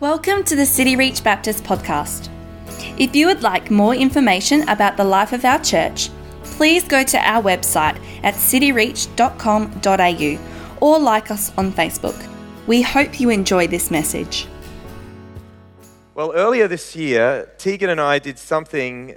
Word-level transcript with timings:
Welcome 0.00 0.42
to 0.44 0.56
the 0.56 0.64
City 0.66 0.96
Reach 0.96 1.22
Baptist 1.22 1.62
podcast. 1.62 2.28
If 2.98 3.14
you 3.14 3.28
would 3.28 3.42
like 3.42 3.70
more 3.70 3.94
information 3.94 4.68
about 4.68 4.96
the 4.96 5.04
life 5.04 5.32
of 5.32 5.44
our 5.44 5.62
church, 5.62 6.10
please 6.42 6.82
go 6.82 7.04
to 7.04 7.16
our 7.18 7.40
website 7.40 7.96
at 8.24 8.34
cityreach.com.au 8.34 10.84
or 10.84 10.98
like 10.98 11.30
us 11.30 11.52
on 11.56 11.70
Facebook. 11.70 12.20
We 12.66 12.82
hope 12.82 13.20
you 13.20 13.30
enjoy 13.30 13.68
this 13.68 13.92
message. 13.92 14.48
Well, 16.16 16.32
earlier 16.34 16.66
this 16.66 16.96
year, 16.96 17.48
Tegan 17.58 17.90
and 17.90 18.00
I 18.00 18.18
did 18.18 18.36
something 18.36 19.16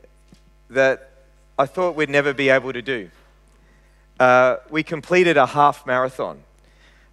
that 0.70 1.09
I 1.57 1.66
thought 1.66 1.96
we'd 1.96 2.12
never 2.12 2.36
be 2.36 2.50
able 2.50 2.71
to 2.71 2.84
do. 2.84 3.09
Uh, 4.20 4.57
we 4.70 4.84
completed 4.84 5.38
a 5.38 5.48
half 5.48 5.88
marathon. 5.88 6.44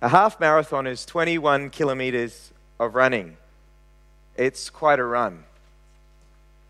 A 0.03 0.11
half 0.11 0.39
marathon 0.39 0.87
is 0.87 1.07
21 1.07 1.71
kilometers 1.71 2.53
of 2.79 2.95
running. 2.95 3.39
It's 4.37 4.71
quite 4.71 4.99
a 4.99 5.05
run. 5.05 5.45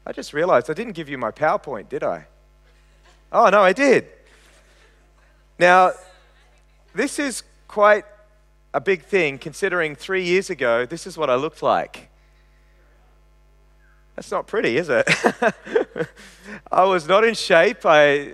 I 0.07 0.13
just 0.13 0.33
realized 0.33 0.71
I 0.71 0.75
didn't 0.75 0.93
give 0.93 1.09
you 1.09 1.17
my 1.17 1.31
PowerPoint, 1.31 1.89
did 1.89 2.03
I? 2.03 2.27
Oh, 3.33 3.49
no, 3.49 3.63
I 3.63 3.73
did. 3.73 4.07
Now, 5.59 5.93
this 6.95 7.19
is 7.19 7.43
quite 7.69 8.05
a 8.75 8.81
big 8.81 9.03
thing 9.03 9.39
considering 9.39 9.95
three 9.95 10.25
years 10.25 10.51
ago, 10.51 10.85
this 10.85 11.07
is 11.07 11.17
what 11.17 11.31
I 11.31 11.37
looked 11.37 11.63
like. 11.63 12.11
That's 14.17 14.31
not 14.31 14.47
pretty, 14.47 14.77
is 14.77 14.89
it? 14.89 15.09
I 16.71 16.85
was 16.85 17.09
not 17.09 17.25
in 17.25 17.35
shape. 17.35 17.85
I, 17.85 18.33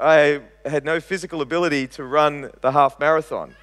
I 0.00 0.40
had 0.64 0.84
no 0.84 1.00
physical 1.00 1.42
ability 1.42 1.86
to 1.88 2.04
run 2.04 2.50
the 2.60 2.72
half 2.72 2.98
marathon. 2.98 3.54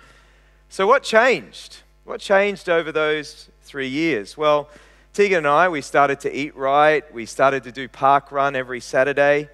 So, 0.69 0.85
what 0.85 1.03
changed? 1.03 1.77
What 2.03 2.19
changed 2.19 2.69
over 2.69 2.91
those 2.91 3.49
three 3.63 3.87
years? 3.87 4.37
Well, 4.37 4.69
Tegan 5.13 5.39
and 5.39 5.47
I, 5.47 5.69
we 5.69 5.81
started 5.81 6.19
to 6.21 6.35
eat 6.35 6.55
right. 6.55 7.03
We 7.13 7.25
started 7.25 7.63
to 7.63 7.71
do 7.71 7.87
park 7.87 8.31
run 8.31 8.55
every 8.55 8.79
Saturday. 8.79 9.49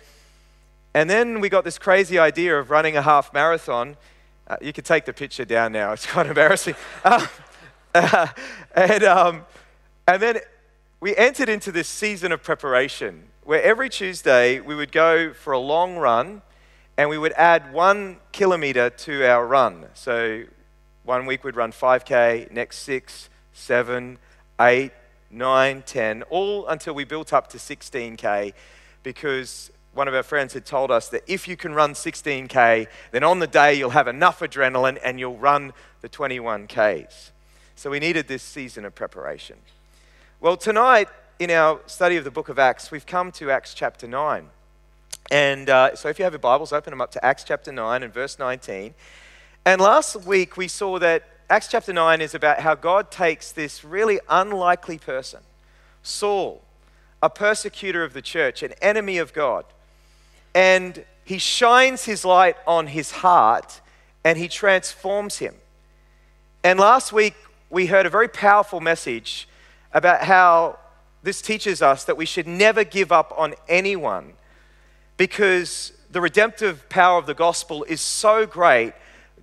And 0.93 1.09
then 1.09 1.39
we 1.39 1.49
got 1.49 1.63
this 1.63 1.77
crazy 1.77 2.17
idea 2.17 2.57
of 2.57 2.69
running 2.69 2.97
a 2.97 3.01
half 3.01 3.33
marathon. 3.33 3.97
Uh, 4.47 4.57
you 4.61 4.73
can 4.73 4.83
take 4.83 5.05
the 5.05 5.13
picture 5.13 5.45
down 5.45 5.71
now, 5.71 5.91
it's 5.93 6.05
quite 6.05 6.27
embarrassing. 6.27 6.75
Uh, 7.03 7.27
uh, 7.93 8.27
and, 8.75 9.03
um, 9.03 9.45
and 10.07 10.21
then 10.21 10.39
we 10.99 11.15
entered 11.15 11.49
into 11.49 11.71
this 11.71 11.87
season 11.87 12.31
of 12.31 12.41
preparation 12.41 13.23
where 13.43 13.61
every 13.61 13.89
Tuesday 13.89 14.59
we 14.59 14.75
would 14.75 14.91
go 14.91 15.33
for 15.33 15.53
a 15.53 15.59
long 15.59 15.97
run 15.97 16.41
and 16.97 17.09
we 17.09 17.17
would 17.17 17.33
add 17.33 17.71
one 17.73 18.17
kilometer 18.31 18.89
to 18.89 19.25
our 19.25 19.45
run. 19.47 19.85
So 19.93 20.43
one 21.03 21.25
week 21.25 21.43
we'd 21.43 21.55
run 21.55 21.71
5K, 21.71 22.51
next 22.51 22.79
six, 22.79 23.29
seven, 23.59 24.17
eight, 24.59 24.91
nine, 25.29 25.83
10, 25.85 26.23
all 26.23 26.67
until 26.67 26.93
we 26.93 27.03
built 27.03 27.33
up 27.33 27.49
to 27.49 27.57
16K 27.57 28.53
because 29.03 29.71
one 29.93 30.07
of 30.07 30.13
our 30.13 30.23
friends 30.23 30.53
had 30.53 30.65
told 30.65 30.91
us 30.91 31.09
that 31.09 31.23
if 31.27 31.47
you 31.47 31.57
can 31.57 31.73
run 31.73 31.93
16K, 31.93 32.87
then 33.11 33.23
on 33.23 33.39
the 33.39 33.47
day 33.47 33.73
you'll 33.73 33.89
have 33.91 34.07
enough 34.07 34.39
adrenaline 34.39 34.97
and 35.03 35.19
you'll 35.19 35.37
run 35.37 35.73
the 36.01 36.09
21Ks. 36.09 37.31
So 37.75 37.89
we 37.89 37.99
needed 37.99 38.27
this 38.27 38.43
season 38.43 38.85
of 38.85 38.95
preparation. 38.95 39.57
Well, 40.39 40.57
tonight 40.57 41.09
in 41.39 41.51
our 41.51 41.79
study 41.85 42.17
of 42.17 42.23
the 42.23 42.31
book 42.31 42.49
of 42.49 42.59
Acts, 42.59 42.91
we've 42.91 43.05
come 43.05 43.31
to 43.33 43.51
Acts 43.51 43.73
chapter 43.73 44.07
9. 44.07 44.47
And 45.31 45.69
uh, 45.69 45.95
so 45.95 46.09
if 46.09 46.17
you 46.17 46.23
have 46.23 46.33
your 46.33 46.39
Bibles, 46.39 46.73
open 46.73 46.91
them 46.91 47.01
up 47.01 47.11
to 47.11 47.25
Acts 47.25 47.43
chapter 47.43 47.71
9 47.71 48.03
and 48.03 48.13
verse 48.13 48.39
19. 48.39 48.93
And 49.65 49.81
last 49.81 50.15
week 50.25 50.57
we 50.57 50.67
saw 50.67 50.99
that 50.99 51.23
Acts 51.51 51.67
chapter 51.67 51.91
9 51.91 52.21
is 52.21 52.35
about 52.35 52.59
how 52.59 52.75
God 52.75 53.09
takes 53.09 53.51
this 53.51 53.83
really 53.83 54.19
unlikely 54.29 54.99
person, 54.99 55.39
Saul, 56.03 56.61
a 57.23 57.29
persecutor 57.29 58.03
of 58.03 58.13
the 58.13 58.21
church, 58.21 58.61
an 58.61 58.73
enemy 58.83 59.17
of 59.17 59.33
God, 59.33 59.65
and 60.53 61.03
he 61.25 61.39
shines 61.39 62.05
his 62.05 62.23
light 62.23 62.55
on 62.67 62.85
his 62.85 63.09
heart 63.09 63.81
and 64.23 64.37
he 64.37 64.47
transforms 64.47 65.39
him. 65.39 65.55
And 66.63 66.79
last 66.79 67.11
week 67.11 67.33
we 67.71 67.87
heard 67.87 68.05
a 68.05 68.11
very 68.11 68.27
powerful 68.27 68.79
message 68.79 69.49
about 69.91 70.21
how 70.21 70.77
this 71.23 71.41
teaches 71.41 71.81
us 71.81 72.03
that 72.03 72.15
we 72.15 72.27
should 72.27 72.45
never 72.45 72.83
give 72.83 73.11
up 73.11 73.33
on 73.35 73.55
anyone 73.67 74.33
because 75.17 75.93
the 76.11 76.21
redemptive 76.21 76.87
power 76.89 77.17
of 77.17 77.25
the 77.25 77.33
gospel 77.33 77.83
is 77.85 78.01
so 78.01 78.45
great 78.45 78.93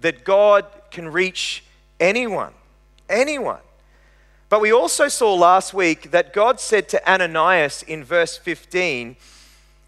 that 0.00 0.22
God 0.22 0.66
can 0.92 1.08
reach 1.08 1.64
anyone. 2.00 2.52
Anyone. 3.08 3.60
But 4.48 4.60
we 4.60 4.72
also 4.72 5.08
saw 5.08 5.34
last 5.34 5.74
week 5.74 6.12
that 6.12 6.32
God 6.32 6.60
said 6.60 6.88
to 6.90 7.10
Ananias 7.10 7.82
in 7.82 8.04
verse 8.04 8.36
15, 8.36 9.16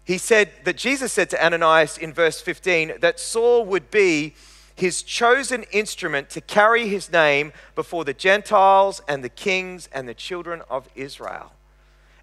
he 0.03 0.17
said 0.17 0.49
that 0.63 0.75
Jesus 0.75 1.13
said 1.13 1.29
to 1.29 1.45
Ananias 1.45 1.97
in 1.97 2.13
verse 2.13 2.41
15 2.41 2.93
that 2.99 3.19
Saul 3.19 3.65
would 3.65 3.89
be 3.91 4.33
his 4.75 5.03
chosen 5.03 5.63
instrument 5.71 6.29
to 6.31 6.41
carry 6.41 6.87
his 6.87 7.11
name 7.11 7.53
before 7.75 8.05
the 8.05 8.13
Gentiles 8.13 9.01
and 9.07 9.23
the 9.23 9.29
kings 9.29 9.87
and 9.93 10.07
the 10.07 10.13
children 10.13 10.61
of 10.69 10.89
Israel. 10.95 11.51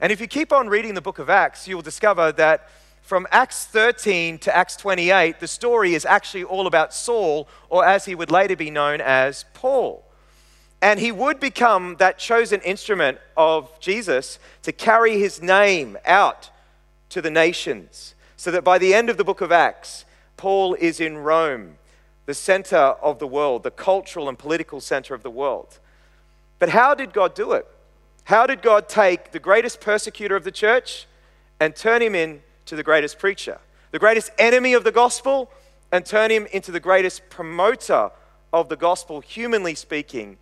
And 0.00 0.10
if 0.10 0.20
you 0.20 0.26
keep 0.26 0.52
on 0.52 0.68
reading 0.68 0.94
the 0.94 1.00
book 1.00 1.18
of 1.18 1.30
Acts, 1.30 1.68
you'll 1.68 1.82
discover 1.82 2.32
that 2.32 2.68
from 3.06 3.24
Acts 3.30 3.64
13 3.66 4.38
to 4.38 4.56
Acts 4.56 4.74
28, 4.74 5.38
the 5.38 5.46
story 5.46 5.94
is 5.94 6.04
actually 6.04 6.42
all 6.42 6.66
about 6.66 6.92
Saul, 6.92 7.46
or 7.68 7.86
as 7.86 8.04
he 8.04 8.16
would 8.16 8.32
later 8.32 8.56
be 8.56 8.68
known 8.68 9.00
as 9.00 9.44
Paul. 9.54 10.04
And 10.82 10.98
he 10.98 11.12
would 11.12 11.38
become 11.38 11.96
that 12.00 12.18
chosen 12.18 12.60
instrument 12.62 13.18
of 13.36 13.78
Jesus 13.78 14.40
to 14.62 14.72
carry 14.72 15.20
his 15.20 15.40
name 15.40 15.96
out 16.04 16.50
to 17.10 17.22
the 17.22 17.30
nations. 17.30 18.16
So 18.36 18.50
that 18.50 18.64
by 18.64 18.76
the 18.76 18.92
end 18.92 19.08
of 19.08 19.18
the 19.18 19.24
book 19.24 19.40
of 19.40 19.52
Acts, 19.52 20.04
Paul 20.36 20.74
is 20.74 20.98
in 20.98 21.18
Rome 21.18 21.78
the 22.26 22.34
center 22.34 22.76
of 22.76 23.20
the 23.20 23.26
world, 23.28 23.62
the 23.62 23.70
cultural 23.70 24.28
and 24.28 24.36
political 24.36 24.80
center 24.80 25.14
of 25.14 25.22
the 25.22 25.30
world. 25.30 25.78
But 26.58 26.70
how 26.70 26.92
did 26.92 27.12
God 27.12 27.36
do 27.36 27.52
it? 27.52 27.68
How 28.24 28.48
did 28.48 28.62
God 28.62 28.88
take 28.88 29.30
the 29.30 29.38
greatest 29.38 29.80
persecutor 29.80 30.34
of 30.34 30.42
the 30.42 30.50
church 30.50 31.06
and 31.60 31.76
turn 31.76 32.02
him 32.02 32.42
into 32.66 32.74
the 32.74 32.82
greatest 32.82 33.16
preacher, 33.20 33.60
the 33.92 33.98
greatest 34.00 34.32
enemy 34.38 34.72
of 34.72 34.82
the 34.82 34.90
gospel, 34.90 35.48
and 35.92 36.04
turn 36.04 36.32
him 36.32 36.46
into 36.46 36.72
the 36.72 36.80
greatest 36.80 37.30
promoter 37.30 38.10
of 38.52 38.68
the 38.68 38.74
gospel, 38.74 39.20
humanly 39.20 39.76
speaking, 39.76 40.36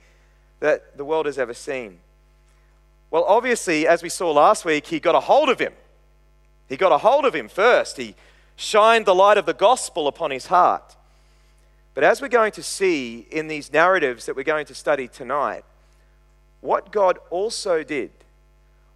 that 0.61 0.97
the 0.97 1.05
world 1.05 1.27
has 1.27 1.39
ever 1.39 1.53
seen? 1.53 1.99
Well, 3.11 3.25
obviously, 3.25 3.87
as 3.87 4.03
we 4.03 4.09
saw 4.09 4.33
last 4.33 4.65
week, 4.65 4.87
he 4.87 5.01
got 5.01 5.15
a 5.15 5.21
hold 5.21 5.51
of 5.51 5.59
him. 5.59 5.75
He 6.67 6.79
got 6.79 6.93
a 6.93 6.99
hold 6.99 7.27
of 7.27 7.35
him 7.35 7.47
first. 7.47 7.99
He 7.99 8.15
shined 8.57 9.05
the 9.05 9.15
light 9.15 9.37
of 9.37 9.45
the 9.45 9.53
gospel 9.53 10.09
upon 10.09 10.31
his 10.31 10.47
heart. 10.47 10.97
But 11.93 12.05
as 12.05 12.23
we're 12.23 12.29
going 12.29 12.53
to 12.53 12.63
see 12.63 13.27
in 13.31 13.49
these 13.49 13.71
narratives 13.71 14.25
that 14.25 14.35
we're 14.35 14.45
going 14.45 14.65
to 14.65 14.75
study 14.75 15.09
tonight, 15.09 15.67
what 16.63 16.91
God 16.91 17.19
also 17.29 17.83
did 17.83 18.13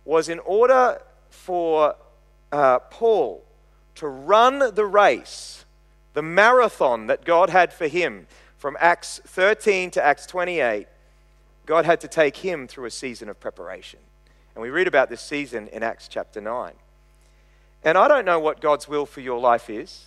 was 0.07 0.31
in 0.31 0.39
order 0.39 1.03
for 1.29 1.95
uh, 2.53 2.79
Paul 2.79 3.45
to 3.97 4.07
run 4.07 4.75
the 4.75 4.87
race, 4.87 5.65
the 6.15 6.23
marathon 6.23 7.09
that 7.09 7.25
God 7.25 7.51
had 7.51 7.73
for 7.73 7.89
him 7.89 8.27
from 8.57 8.77
Acts 8.81 9.21
13 9.27 9.91
to 9.93 10.05
Acts 10.05 10.27
28, 10.27 10.87
God 11.67 11.85
had 11.85 12.01
to 12.01 12.09
take 12.09 12.37
him 12.37 12.67
through 12.67 12.87
a 12.87 12.91
season 12.91 13.29
of 13.29 13.39
preparation. 13.41 14.01
And 14.55 14.63
we 14.63 14.71
read 14.71 14.89
about 14.89 15.11
this 15.11 15.21
season 15.21 15.69
in 15.69 15.83
Acts 15.83 16.09
chapter 16.09 16.41
9. 16.41 16.73
And 17.85 17.97
I 17.99 18.09
don't 18.09 18.25
know 18.25 18.41
what 18.41 18.61
God's 18.61 18.89
will 18.89 19.07
for 19.07 19.21
your 19.21 19.39
life 19.39 19.71
is. 19.71 20.07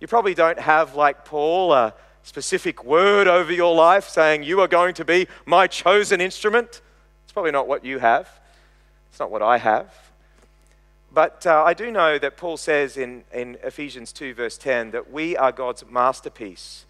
You 0.00 0.06
probably 0.06 0.34
don't 0.34 0.58
have, 0.58 0.94
like 0.94 1.24
Paul, 1.24 1.72
a 1.72 1.94
specific 2.22 2.84
word 2.84 3.26
over 3.26 3.52
your 3.52 3.74
life 3.74 4.08
saying, 4.08 4.42
You 4.42 4.60
are 4.60 4.68
going 4.68 4.94
to 4.94 5.04
be 5.04 5.26
my 5.44 5.66
chosen 5.66 6.20
instrument. 6.20 6.82
It's 7.24 7.32
probably 7.32 7.52
not 7.52 7.66
what 7.66 7.84
you 7.84 7.98
have, 7.98 8.28
it's 9.10 9.18
not 9.18 9.30
what 9.30 9.42
I 9.42 9.58
have. 9.58 10.05
But 11.16 11.46
uh, 11.46 11.64
I 11.64 11.72
do 11.72 11.90
know 11.90 12.18
that 12.18 12.36
Paul 12.36 12.58
says 12.58 12.98
in, 12.98 13.24
in 13.32 13.56
Ephesians 13.62 14.12
2, 14.12 14.34
verse 14.34 14.58
10, 14.58 14.90
that 14.90 15.10
we 15.10 15.34
are 15.34 15.50
God's 15.50 15.82
masterpiece, 15.88 16.84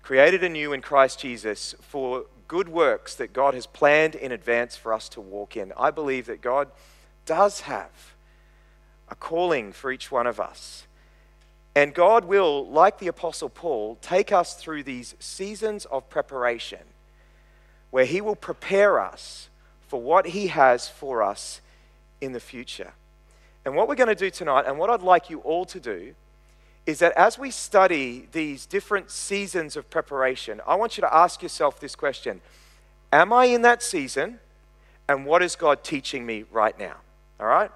created 0.00 0.44
anew 0.44 0.72
in 0.72 0.80
Christ 0.80 1.18
Jesus 1.18 1.74
for 1.80 2.26
good 2.46 2.68
works 2.68 3.16
that 3.16 3.32
God 3.32 3.52
has 3.54 3.66
planned 3.66 4.14
in 4.14 4.30
advance 4.30 4.76
for 4.76 4.92
us 4.92 5.08
to 5.08 5.20
walk 5.20 5.56
in. 5.56 5.72
I 5.76 5.90
believe 5.90 6.26
that 6.26 6.40
God 6.40 6.68
does 7.26 7.62
have 7.62 8.14
a 9.08 9.16
calling 9.16 9.72
for 9.72 9.90
each 9.90 10.08
one 10.08 10.28
of 10.28 10.38
us. 10.38 10.86
And 11.74 11.92
God 11.94 12.26
will, 12.26 12.64
like 12.68 13.00
the 13.00 13.08
Apostle 13.08 13.48
Paul, 13.48 13.98
take 14.00 14.30
us 14.30 14.54
through 14.54 14.84
these 14.84 15.16
seasons 15.18 15.84
of 15.86 16.08
preparation 16.08 16.84
where 17.90 18.04
He 18.04 18.20
will 18.20 18.36
prepare 18.36 19.00
us 19.00 19.48
for 19.80 20.00
what 20.00 20.28
He 20.28 20.46
has 20.46 20.88
for 20.88 21.24
us 21.24 21.60
in 22.20 22.30
the 22.30 22.38
future. 22.38 22.92
And 23.64 23.74
what 23.74 23.88
we're 23.88 23.94
going 23.94 24.08
to 24.08 24.14
do 24.14 24.30
tonight, 24.30 24.64
and 24.66 24.78
what 24.78 24.90
I'd 24.90 25.02
like 25.02 25.30
you 25.30 25.40
all 25.40 25.64
to 25.66 25.80
do, 25.80 26.14
is 26.86 26.98
that 26.98 27.12
as 27.12 27.38
we 27.38 27.50
study 27.50 28.28
these 28.32 28.66
different 28.66 29.10
seasons 29.10 29.76
of 29.76 29.88
preparation, 29.88 30.60
I 30.66 30.74
want 30.74 30.98
you 30.98 31.00
to 31.00 31.14
ask 31.14 31.42
yourself 31.42 31.80
this 31.80 31.96
question 31.96 32.40
Am 33.12 33.32
I 33.32 33.46
in 33.46 33.62
that 33.62 33.82
season? 33.82 34.40
and 35.08 35.26
what 35.26 35.42
is 35.42 35.56
God 35.56 35.84
teaching 35.84 36.24
me 36.24 36.44
right 36.50 36.78
now? 36.78 36.96
All 37.38 37.46
right? 37.46 37.70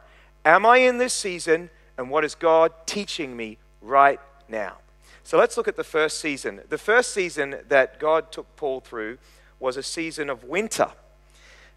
Am 0.44 0.64
I 0.64 0.79
in 0.79 0.99
this 0.99 1.12
season, 1.12 1.70
and 1.96 2.11
what 2.11 2.25
is 2.25 2.35
God 2.35 2.73
teaching 2.87 3.37
me 3.37 3.58
right 3.82 4.20
now? 4.49 4.76
So 5.25 5.37
let's 5.37 5.56
look 5.56 5.69
at 5.69 5.76
the 5.76 5.85
first 5.85 6.20
season. 6.20 6.61
The 6.69 6.79
first 6.79 7.12
season 7.12 7.56
that 7.69 7.99
God 7.99 8.32
took 8.32 8.56
Paul 8.56 8.81
through 8.81 9.19
was 9.61 9.76
a 9.76 9.82
season 9.82 10.31
of 10.31 10.44
winter. 10.44 10.90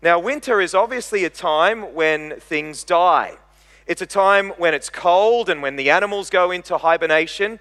Now, 0.02 0.20
winter 0.20 0.62
is 0.62 0.74
obviously 0.74 1.26
a 1.26 1.30
time 1.30 1.94
when 1.94 2.40
things 2.40 2.84
die. 2.84 3.38
It's 3.88 4.02
a 4.02 4.06
time 4.06 4.50
when 4.58 4.74
it's 4.74 4.90
cold 4.90 5.50
and 5.50 5.62
when 5.62 5.76
the 5.76 5.90
animals 5.90 6.30
go 6.30 6.52
into 6.52 6.78
hibernation. 6.78 7.60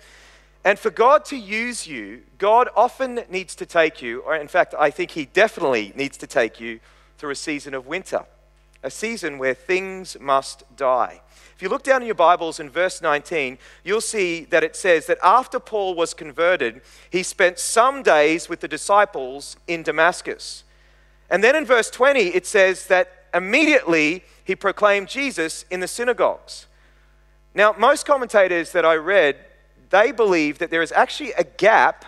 And 0.65 0.79
for 0.79 0.91
God 0.91 1.25
to 1.27 1.37
use 1.37 1.87
you, 1.87 2.23
God 2.39 2.69
often 2.77 3.21
needs 3.31 3.55
to 3.57 3.67
take 3.67 4.03
you, 4.03 4.21
or 4.21 4.37
in 4.37 4.49
fact, 4.49 4.75
I 4.79 4.91
think 4.91 5.13
He 5.13 5.25
definitely 5.25 5.93
needs 5.97 6.17
to 6.19 6.27
take 6.27 6.61
you 6.61 6.81
through 7.17 7.31
a 7.31 7.37
season 7.37 7.73
of 7.73 7.87
winter, 7.87 8.25
a 8.83 8.91
season 8.91 9.39
where 9.39 9.55
things 9.55 10.19
must 10.21 10.65
die. 10.77 11.23
If 11.61 11.63
you 11.63 11.69
look 11.69 11.83
down 11.83 12.01
in 12.01 12.07
your 12.07 12.15
Bibles 12.15 12.59
in 12.59 12.71
verse 12.71 13.03
19, 13.03 13.59
you'll 13.85 14.01
see 14.01 14.45
that 14.47 14.65
it 14.65 14.75
says 14.75 15.07
that 15.07 15.19
after 15.23 15.61
Paul 15.61 15.95
was 15.95 16.15
converted, 16.15 16.81
he 17.11 17.23
spent 17.23 17.59
some 17.59 18.03
days 18.03 18.49
with 18.49 18.61
the 18.61 18.69
disciples 18.69 19.57
in 19.67 19.83
Damascus. 19.83 20.65
And 21.29 21.45
then 21.45 21.55
in 21.55 21.67
verse 21.67 21.91
20, 21.91 22.21
it 22.29 22.47
says 22.47 22.87
that 22.87 23.20
immediately 23.35 24.25
he 24.45 24.57
proclaimed 24.57 25.09
Jesus 25.09 25.65
in 25.71 25.81
the 25.81 25.89
synagogues. 25.89 26.67
Now, 27.55 27.75
most 27.79 28.07
commentators 28.07 28.73
that 28.73 28.85
I 28.85 28.95
read 28.95 29.37
they 29.91 30.13
believe 30.13 30.59
that 30.59 30.71
there 30.71 30.83
is 30.83 30.93
actually 30.93 31.33
a 31.33 31.45
gap 31.45 32.05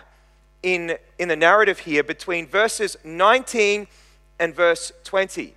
in, 0.63 0.97
in 1.19 1.27
the 1.27 1.35
narrative 1.35 1.79
here 1.79 2.03
between 2.03 2.47
verses 2.47 2.97
19 3.03 3.87
and 4.39 4.55
verse 4.55 4.91
20. 5.03 5.53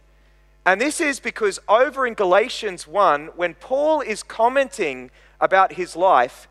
And 0.66 0.80
this 0.80 1.00
is 1.00 1.20
because 1.20 1.60
over 1.69 2.06
in 2.06 2.14
Galatians 2.14 2.88
1, 2.88 3.28
when 3.36 3.54
Paul 3.54 4.00
is 4.00 4.24
commenting 4.24 5.12
about 5.40 5.74
his 5.74 5.94
life, 5.94 6.48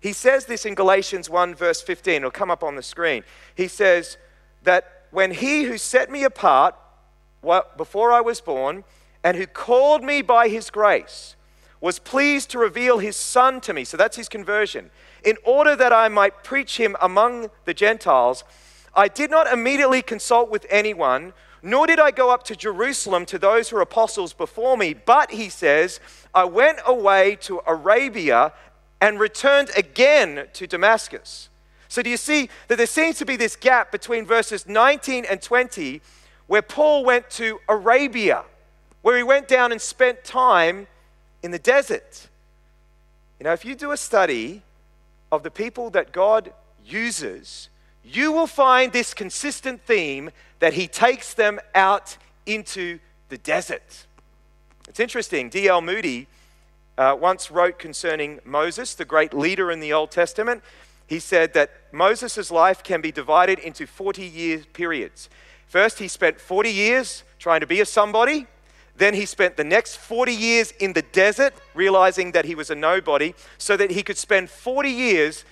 he 0.00 0.14
says 0.14 0.46
this 0.46 0.64
in 0.64 0.74
Galatians 0.74 1.28
1, 1.28 1.54
verse 1.54 1.82
15. 1.82 2.14
It'll 2.14 2.30
come 2.30 2.50
up 2.50 2.64
on 2.64 2.74
the 2.74 2.82
screen. 2.82 3.22
He 3.54 3.68
says 3.68 4.16
that 4.62 5.04
when 5.10 5.30
he 5.30 5.64
who 5.64 5.76
set 5.76 6.10
me 6.10 6.24
apart 6.24 6.74
before 7.76 8.12
I 8.12 8.20
was 8.20 8.40
born 8.40 8.84
and 9.22 9.36
who 9.36 9.46
called 9.46 10.02
me 10.02 10.22
by 10.22 10.48
his 10.48 10.70
grace 10.70 11.36
was 11.80 11.98
pleased 11.98 12.50
to 12.50 12.58
reveal 12.58 12.98
his 12.98 13.16
son 13.16 13.60
to 13.62 13.72
me, 13.72 13.84
so 13.84 13.96
that's 13.96 14.16
his 14.16 14.28
conversion 14.28 14.90
in 15.24 15.36
order 15.44 15.76
that 15.76 15.92
I 15.92 16.08
might 16.08 16.42
preach 16.42 16.78
him 16.78 16.96
among 17.00 17.50
the 17.64 17.74
Gentiles, 17.74 18.44
I 18.94 19.08
did 19.08 19.30
not 19.30 19.52
immediately 19.52 20.02
consult 20.02 20.50
with 20.50 20.66
anyone, 20.70 21.32
nor 21.62 21.86
did 21.86 22.00
I 22.00 22.10
go 22.10 22.30
up 22.30 22.42
to 22.44 22.56
Jerusalem 22.56 23.26
to 23.26 23.38
those 23.38 23.68
who 23.68 23.76
are 23.76 23.82
apostles 23.82 24.32
before 24.32 24.76
me. 24.76 24.94
But, 24.94 25.32
he 25.32 25.48
says, 25.48 26.00
I 26.34 26.44
went 26.44 26.78
away 26.86 27.36
to 27.42 27.60
Arabia 27.66 28.52
and 29.00 29.20
returned 29.20 29.70
again 29.76 30.46
to 30.54 30.66
Damascus. 30.66 31.48
So, 31.88 32.02
do 32.02 32.10
you 32.10 32.16
see 32.16 32.48
that 32.68 32.76
there 32.76 32.86
seems 32.86 33.18
to 33.18 33.26
be 33.26 33.36
this 33.36 33.56
gap 33.56 33.90
between 33.92 34.24
verses 34.24 34.66
19 34.66 35.24
and 35.24 35.42
20 35.42 36.00
where 36.50 36.62
Paul 36.62 37.04
went 37.04 37.30
to 37.30 37.60
Arabia, 37.68 38.42
where 39.02 39.16
he 39.16 39.22
went 39.22 39.46
down 39.46 39.70
and 39.70 39.80
spent 39.80 40.24
time 40.24 40.88
in 41.44 41.52
the 41.52 41.60
desert? 41.60 42.26
You 43.38 43.44
know, 43.44 43.52
if 43.52 43.64
you 43.64 43.76
do 43.76 43.92
a 43.92 43.96
study 43.96 44.62
of 45.30 45.44
the 45.44 45.50
people 45.52 45.90
that 45.90 46.10
God 46.10 46.52
uses, 46.84 47.68
you 48.02 48.32
will 48.32 48.48
find 48.48 48.92
this 48.92 49.14
consistent 49.14 49.80
theme 49.82 50.30
that 50.58 50.72
he 50.72 50.88
takes 50.88 51.34
them 51.34 51.60
out 51.72 52.16
into 52.46 52.98
the 53.28 53.38
desert. 53.38 54.06
It's 54.88 54.98
interesting. 54.98 55.50
D.L. 55.50 55.82
Moody 55.82 56.26
uh, 56.98 57.16
once 57.16 57.52
wrote 57.52 57.78
concerning 57.78 58.40
Moses, 58.44 58.94
the 58.94 59.04
great 59.04 59.32
leader 59.32 59.70
in 59.70 59.78
the 59.78 59.92
Old 59.92 60.10
Testament. 60.10 60.64
He 61.06 61.20
said 61.20 61.54
that 61.54 61.70
Moses' 61.92 62.50
life 62.50 62.82
can 62.82 63.00
be 63.00 63.12
divided 63.12 63.60
into 63.60 63.86
40 63.86 64.24
year 64.24 64.64
periods. 64.72 65.28
First, 65.70 66.00
he 66.00 66.08
spent 66.08 66.40
40 66.40 66.68
years 66.68 67.22
trying 67.38 67.60
to 67.60 67.66
be 67.66 67.80
a 67.80 67.86
somebody. 67.86 68.48
Then 68.96 69.14
he 69.14 69.24
spent 69.24 69.56
the 69.56 69.62
next 69.62 69.98
40 69.98 70.32
years 70.34 70.72
in 70.72 70.94
the 70.94 71.02
desert, 71.02 71.54
realizing 71.74 72.32
that 72.32 72.44
he 72.44 72.56
was 72.56 72.70
a 72.70 72.74
nobody, 72.74 73.34
so 73.56 73.76
that 73.76 73.92
he 73.92 74.02
could 74.02 74.18
spend 74.18 74.50
40 74.50 74.90
years 74.90 75.44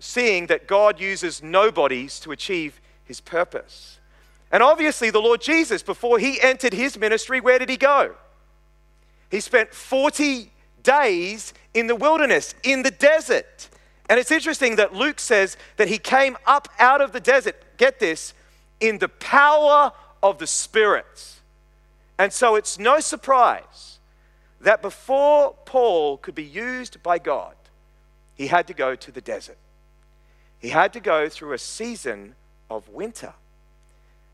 seeing 0.00 0.48
that 0.48 0.66
God 0.66 0.98
uses 0.98 1.40
nobodies 1.40 2.18
to 2.18 2.32
achieve 2.32 2.80
his 3.04 3.20
purpose. 3.20 4.00
And 4.50 4.60
obviously, 4.60 5.10
the 5.10 5.20
Lord 5.20 5.40
Jesus, 5.40 5.84
before 5.84 6.18
he 6.18 6.40
entered 6.40 6.72
his 6.72 6.98
ministry, 6.98 7.40
where 7.40 7.60
did 7.60 7.68
he 7.68 7.76
go? 7.76 8.16
He 9.30 9.38
spent 9.38 9.72
40 9.72 10.50
days 10.82 11.54
in 11.74 11.86
the 11.86 11.94
wilderness, 11.94 12.56
in 12.64 12.82
the 12.82 12.90
desert. 12.90 13.68
And 14.10 14.18
it's 14.18 14.32
interesting 14.32 14.74
that 14.76 14.94
Luke 14.94 15.20
says 15.20 15.56
that 15.76 15.86
he 15.86 15.98
came 15.98 16.36
up 16.44 16.68
out 16.80 17.00
of 17.00 17.12
the 17.12 17.20
desert, 17.20 17.54
get 17.76 18.00
this, 18.00 18.34
in 18.80 18.98
the 18.98 19.08
power 19.08 19.92
of 20.22 20.38
the 20.38 20.46
Spirit. 20.46 21.34
And 22.18 22.32
so 22.32 22.56
it's 22.56 22.78
no 22.78 23.00
surprise 23.00 23.98
that 24.60 24.82
before 24.82 25.54
Paul 25.64 26.16
could 26.18 26.34
be 26.34 26.44
used 26.44 27.02
by 27.02 27.18
God, 27.18 27.54
he 28.34 28.48
had 28.48 28.66
to 28.66 28.74
go 28.74 28.94
to 28.94 29.12
the 29.12 29.20
desert. 29.20 29.58
He 30.58 30.70
had 30.70 30.92
to 30.94 31.00
go 31.00 31.28
through 31.28 31.52
a 31.52 31.58
season 31.58 32.34
of 32.68 32.88
winter. 32.88 33.34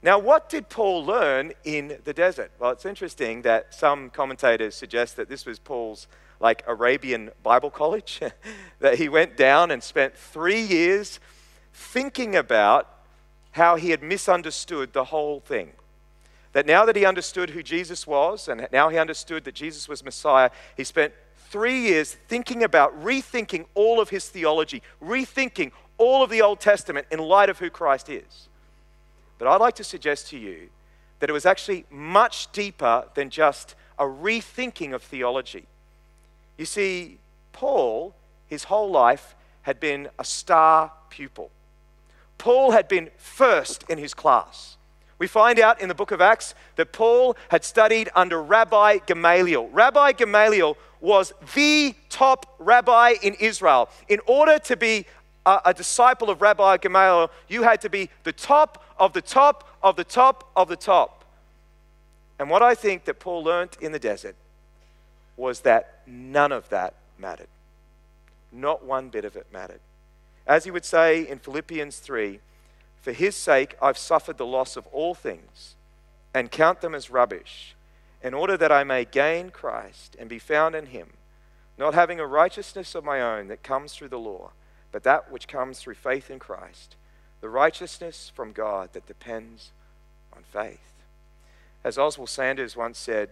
Now, 0.03 0.19
what 0.19 0.51
did 0.51 0.69
Paul 0.69 1.05
learn 1.05 1.53
in 1.65 1.99
the 2.05 2.13
desert? 2.13 2.53
Well, 2.59 2.71
it's 2.71 2.85
interesting 2.85 3.43
that 3.43 3.75
some 3.75 4.11
commentators 4.11 4.75
suggest 4.75 5.17
that 5.17 5.29
this 5.29 5.47
was 5.47 5.59
Paul's 5.59 6.07
like 6.41 6.63
Arabian 6.67 7.31
Bible 7.43 7.71
college, 7.71 8.21
that 8.81 8.99
he 8.99 9.09
went 9.09 9.37
down 9.37 9.71
and 9.71 9.83
spent 9.83 10.15
three 10.15 10.61
years 10.61 11.21
thinking 11.73 12.37
about 12.37 12.94
how 13.55 13.77
he 13.77 13.91
had 13.91 14.03
misunderstood 14.03 14.93
the 14.93 15.05
whole 15.05 15.41
thing 15.41 15.73
that 16.55 16.67
now 16.67 16.85
that 16.85 16.95
he 16.97 17.05
understood 17.05 17.51
who 17.51 17.63
Jesus 17.63 18.07
was 18.07 18.49
and 18.49 18.67
now 18.73 18.89
he 18.89 18.97
understood 18.97 19.45
that 19.45 19.55
Jesus 19.55 19.89
was 19.89 20.05
Messiah, 20.05 20.51
he 20.77 20.85
spent 20.85 21.13
three 21.51 21.81
years 21.81 22.17
thinking 22.29 22.63
about, 22.63 23.05
rethinking 23.05 23.67
all 23.75 24.01
of 24.01 24.09
his 24.09 24.29
theology, 24.29 24.81
rethinking 25.03 25.73
all 25.99 26.23
of 26.23 26.31
the 26.31 26.43
Old 26.43 26.61
Testament 26.61 27.09
in 27.11 27.19
light 27.19 27.51
of 27.51 27.59
who 27.59 27.71
Christ 27.71 28.09
is. 28.09 28.49
But 29.39 29.49
I'd 29.49 29.61
like 29.61 29.75
to 29.77 29.85
suggest 29.85 30.29
to 30.29 30.39
you 30.39 30.69
that 31.19 31.29
it 31.29 31.33
was 31.33 31.45
actually 31.45 31.87
much 31.91 32.51
deeper 32.53 33.05
than 33.15 33.31
just 33.31 33.75
a 33.99 34.05
rethinking 34.05 34.95
of 34.95 35.03
theology. 35.03 35.67
You 36.57 36.67
see, 36.67 37.19
Paul, 37.53 38.15
his 38.47 38.65
whole 38.65 38.91
life, 38.91 39.35
had 39.63 39.81
been 39.81 40.09
a 40.21 40.25
star 40.25 40.93
pupil. 41.11 41.51
Paul 42.45 42.73
had 42.73 42.89
been 42.89 43.09
first 43.17 43.87
in 43.89 43.97
his 43.97 44.13
class. 44.13 44.77
We 45.19 45.27
find 45.27 45.59
out 45.59 45.81
in 45.81 45.89
the 45.89 45.95
book 45.95 46.11
of 46.11 46.21
Acts 46.21 46.55
that 46.77 46.93
Paul 46.93 47.39
had 47.49 47.65
studied 47.65 48.11
under 48.15 48.43
Rabbi 48.43 48.99
Gamaliel. 49.07 49.69
Rabbi 49.71 50.13
Gamaliel 50.13 50.77
was 51.01 51.33
the 51.55 51.95
top 52.11 52.55
rabbi 52.59 53.15
in 53.23 53.33
Israel. 53.41 53.89
In 54.09 54.21
order 54.27 54.59
to 54.59 54.77
be 54.77 55.07
a, 55.47 55.61
a, 55.65 55.73
disciple 55.73 56.29
of 56.29 56.43
Rabbi 56.43 56.77
Gamaliel, 56.77 57.31
you 57.49 57.63
had 57.63 57.81
to 57.81 57.89
be 57.89 58.11
the 58.25 58.33
top 58.33 58.85
of 58.99 59.15
the 59.15 59.23
top 59.23 59.67
of 59.83 59.97
the 59.97 60.05
top 60.05 60.51
of 60.55 60.69
the 60.69 60.77
top. 60.77 61.25
And 62.39 62.51
what 62.51 62.61
I 62.61 62.75
think 62.75 63.07
that 63.07 63.21
Paul 63.21 63.43
learnt 63.43 63.79
in 63.81 63.93
the 63.93 63.99
desert 63.99 64.37
was 65.39 65.61
that 65.61 66.03
none 66.07 66.53
of 66.53 66.69
that 66.69 66.93
mattered. 67.19 67.49
Not 68.53 68.85
one 68.85 69.09
bit 69.09 69.25
of 69.25 69.35
it 69.35 69.47
mattered. 69.51 69.81
As 70.47 70.65
he 70.65 70.71
would 70.71 70.85
say 70.85 71.27
in 71.27 71.39
Philippians 71.39 71.99
3, 71.99 72.41
for 73.01 73.13
his 73.13 73.37
sake, 73.37 73.77
I've 73.81 73.99
suffered 73.99 74.39
the 74.39 74.47
loss 74.47 74.77
of 74.77 74.87
all 74.89 75.15
things 75.15 75.75
and 76.33 76.51
count 76.51 76.81
them 76.81 76.95
as 76.95 77.11
rubbish, 77.11 77.75
in 78.23 78.35
order 78.35 78.57
that 78.57 78.73
I 78.73 78.85
may 78.85 79.05
gain 79.05 79.51
Christ 79.51 80.17
and 80.19 80.29
be 80.29 80.39
found 80.39 80.75
in 80.75 80.87
him, 80.87 81.09
not 81.77 81.95
having 81.95 82.19
a 82.19 82.27
righteousness 82.27 82.95
of 82.95 83.05
my 83.05 83.21
own 83.21 83.49
that 83.49 83.63
comes 83.63 83.95
through 83.95 84.09
the 84.09 84.19
law, 84.19 84.53
but 84.91 85.03
that 85.03 85.31
which 85.31 85.49
comes 85.49 85.79
through 85.79 85.95
faith 85.95 86.31
in 86.31 86.39
Christ, 86.39 86.97
the 87.41 87.49
righteousness 87.49 88.33
from 88.35 88.53
God 88.53 88.91
that 88.93 89.07
depends 89.07 89.71
on 90.33 90.43
faith. 90.43 90.93
As 91.85 91.99
Oswald 91.99 92.31
Sanders 92.31 92.77
once 92.77 92.99
said, 92.99 93.31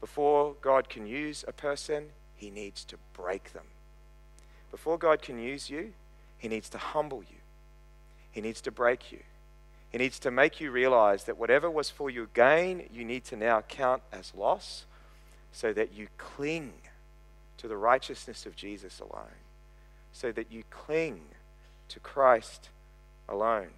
before 0.00 0.54
God 0.60 0.88
can 0.88 1.06
use 1.06 1.44
a 1.48 1.52
person, 1.52 2.10
he 2.36 2.50
needs 2.50 2.84
to 2.84 2.96
break 3.14 3.52
them. 3.52 3.64
Before 4.70 4.96
God 4.96 5.22
can 5.22 5.40
use 5.40 5.68
you, 5.68 5.92
he 6.38 6.48
needs 6.48 6.68
to 6.70 6.78
humble 6.78 7.22
you. 7.22 7.36
He 8.30 8.40
needs 8.40 8.60
to 8.62 8.70
break 8.70 9.12
you. 9.12 9.20
He 9.90 9.98
needs 9.98 10.18
to 10.20 10.30
make 10.30 10.60
you 10.60 10.70
realize 10.70 11.24
that 11.24 11.38
whatever 11.38 11.70
was 11.70 11.90
for 11.90 12.10
your 12.10 12.26
gain, 12.26 12.88
you 12.92 13.04
need 13.04 13.24
to 13.26 13.36
now 13.36 13.62
count 13.62 14.02
as 14.12 14.34
loss 14.34 14.84
so 15.50 15.72
that 15.72 15.92
you 15.92 16.08
cling 16.18 16.72
to 17.56 17.66
the 17.68 17.76
righteousness 17.76 18.46
of 18.46 18.54
Jesus 18.54 19.00
alone, 19.00 19.40
so 20.12 20.30
that 20.32 20.52
you 20.52 20.62
cling 20.70 21.22
to 21.88 22.00
Christ 22.00 22.68
alone. 23.28 23.70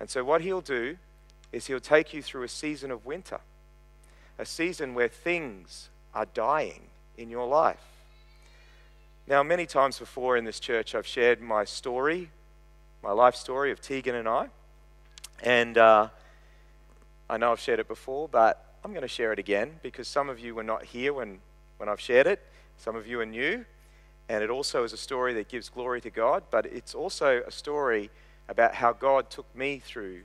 And 0.00 0.08
so, 0.08 0.24
what 0.24 0.40
he'll 0.40 0.60
do 0.60 0.96
is 1.52 1.66
he'll 1.66 1.80
take 1.80 2.14
you 2.14 2.22
through 2.22 2.44
a 2.44 2.48
season 2.48 2.90
of 2.90 3.04
winter. 3.04 3.40
a 4.38 4.46
season 4.46 4.94
where 4.94 5.08
things 5.08 5.88
are 6.14 6.26
dying 6.26 6.82
in 7.16 7.28
your 7.28 7.46
life. 7.46 7.97
Now, 9.28 9.42
many 9.42 9.66
times 9.66 9.98
before 9.98 10.38
in 10.38 10.44
this 10.44 10.58
church, 10.58 10.94
I've 10.94 11.06
shared 11.06 11.42
my 11.42 11.66
story, 11.66 12.30
my 13.02 13.12
life 13.12 13.34
story 13.34 13.70
of 13.70 13.78
Tegan 13.78 14.14
and 14.14 14.26
I. 14.26 14.48
And 15.42 15.76
uh, 15.76 16.08
I 17.28 17.36
know 17.36 17.52
I've 17.52 17.60
shared 17.60 17.78
it 17.78 17.88
before, 17.88 18.26
but 18.26 18.64
I'm 18.82 18.92
going 18.92 19.02
to 19.02 19.06
share 19.06 19.34
it 19.34 19.38
again 19.38 19.80
because 19.82 20.08
some 20.08 20.30
of 20.30 20.38
you 20.38 20.54
were 20.54 20.62
not 20.62 20.82
here 20.82 21.12
when, 21.12 21.40
when 21.76 21.90
I've 21.90 22.00
shared 22.00 22.26
it. 22.26 22.42
Some 22.78 22.96
of 22.96 23.06
you 23.06 23.20
are 23.20 23.26
new. 23.26 23.66
And 24.30 24.42
it 24.42 24.48
also 24.48 24.82
is 24.82 24.94
a 24.94 24.96
story 24.96 25.34
that 25.34 25.48
gives 25.48 25.68
glory 25.68 26.00
to 26.00 26.10
God, 26.10 26.44
but 26.50 26.64
it's 26.64 26.94
also 26.94 27.42
a 27.46 27.50
story 27.50 28.08
about 28.48 28.76
how 28.76 28.94
God 28.94 29.28
took 29.28 29.54
me 29.54 29.78
through 29.78 30.22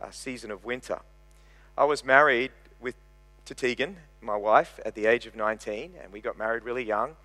a 0.00 0.12
season 0.12 0.52
of 0.52 0.64
winter. 0.64 1.00
I 1.76 1.86
was 1.86 2.04
married 2.04 2.52
with, 2.80 2.94
to 3.46 3.54
Tegan, 3.56 3.96
my 4.20 4.36
wife, 4.36 4.78
at 4.86 4.94
the 4.94 5.06
age 5.06 5.26
of 5.26 5.34
19, 5.34 5.94
and 6.00 6.12
we 6.12 6.20
got 6.20 6.38
married 6.38 6.62
really 6.62 6.84
young, 6.84 7.16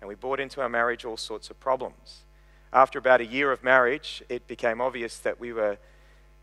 and 0.00 0.08
we 0.08 0.14
brought 0.14 0.40
into 0.40 0.60
our 0.60 0.68
marriage 0.68 1.04
all 1.04 1.16
sorts 1.16 1.50
of 1.50 1.58
problems. 1.60 2.24
After 2.72 2.98
about 2.98 3.20
a 3.20 3.26
year 3.26 3.52
of 3.52 3.64
marriage, 3.64 4.22
it 4.28 4.46
became 4.46 4.80
obvious 4.80 5.18
that 5.18 5.40
we 5.40 5.52
were, 5.52 5.78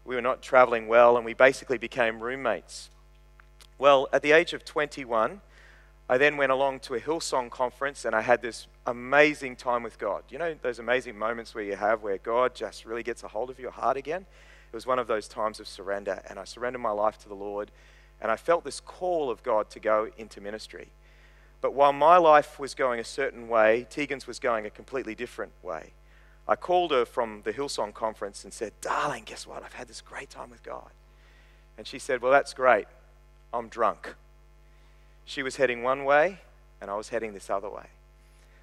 we 0.05 0.15
were 0.15 0.21
not 0.21 0.41
traveling 0.41 0.87
well, 0.87 1.15
and 1.15 1.25
we 1.25 1.33
basically 1.33 1.77
became 1.77 2.21
roommates. 2.21 2.89
Well, 3.77 4.07
at 4.13 4.21
the 4.21 4.31
age 4.31 4.53
of 4.53 4.63
21, 4.63 5.41
I 6.09 6.17
then 6.17 6.37
went 6.37 6.51
along 6.51 6.81
to 6.81 6.95
a 6.95 6.99
Hillsong 6.99 7.49
conference 7.49 8.05
and 8.05 8.13
I 8.13 8.21
had 8.21 8.41
this 8.41 8.67
amazing 8.85 9.55
time 9.55 9.83
with 9.83 9.97
God. 9.97 10.23
You 10.29 10.37
know, 10.37 10.55
those 10.61 10.79
amazing 10.79 11.17
moments 11.17 11.55
where 11.55 11.63
you 11.63 11.75
have 11.75 12.03
where 12.03 12.17
God 12.17 12.55
just 12.55 12.85
really 12.85 13.03
gets 13.03 13.23
a 13.23 13.27
hold 13.29 13.49
of 13.49 13.59
your 13.59 13.71
heart 13.71 13.97
again? 13.97 14.25
It 14.71 14.75
was 14.75 14.85
one 14.85 14.99
of 14.99 15.07
those 15.07 15.27
times 15.27 15.59
of 15.59 15.67
surrender, 15.67 16.21
and 16.29 16.39
I 16.39 16.43
surrendered 16.43 16.81
my 16.81 16.91
life 16.91 17.17
to 17.19 17.29
the 17.29 17.35
Lord, 17.35 17.71
and 18.19 18.31
I 18.31 18.35
felt 18.35 18.63
this 18.63 18.79
call 18.79 19.29
of 19.29 19.43
God 19.43 19.69
to 19.71 19.79
go 19.79 20.09
into 20.17 20.41
ministry. 20.41 20.89
But 21.63 21.73
while 21.73 21.93
my 21.93 22.17
life 22.17 22.59
was 22.59 22.75
going 22.75 22.99
a 22.99 23.05
certain 23.05 23.47
way, 23.47 23.87
Tegan's 23.89 24.27
was 24.27 24.37
going 24.37 24.65
a 24.65 24.69
completely 24.69 25.15
different 25.15 25.53
way. 25.63 25.93
I 26.45 26.57
called 26.57 26.91
her 26.91 27.05
from 27.05 27.43
the 27.45 27.53
Hillsong 27.53 27.93
conference 27.93 28.43
and 28.43 28.51
said, 28.51 28.73
Darling, 28.81 29.23
guess 29.23 29.47
what? 29.47 29.63
I've 29.63 29.71
had 29.71 29.87
this 29.87 30.01
great 30.01 30.29
time 30.29 30.49
with 30.49 30.61
God. 30.61 30.89
And 31.77 31.87
she 31.87 31.99
said, 31.99 32.21
Well, 32.21 32.33
that's 32.33 32.53
great. 32.53 32.85
I'm 33.53 33.69
drunk. 33.69 34.13
She 35.23 35.41
was 35.41 35.55
heading 35.55 35.83
one 35.83 36.03
way, 36.03 36.41
and 36.81 36.91
I 36.91 36.97
was 36.97 37.07
heading 37.07 37.33
this 37.33 37.49
other 37.49 37.69
way. 37.69 37.85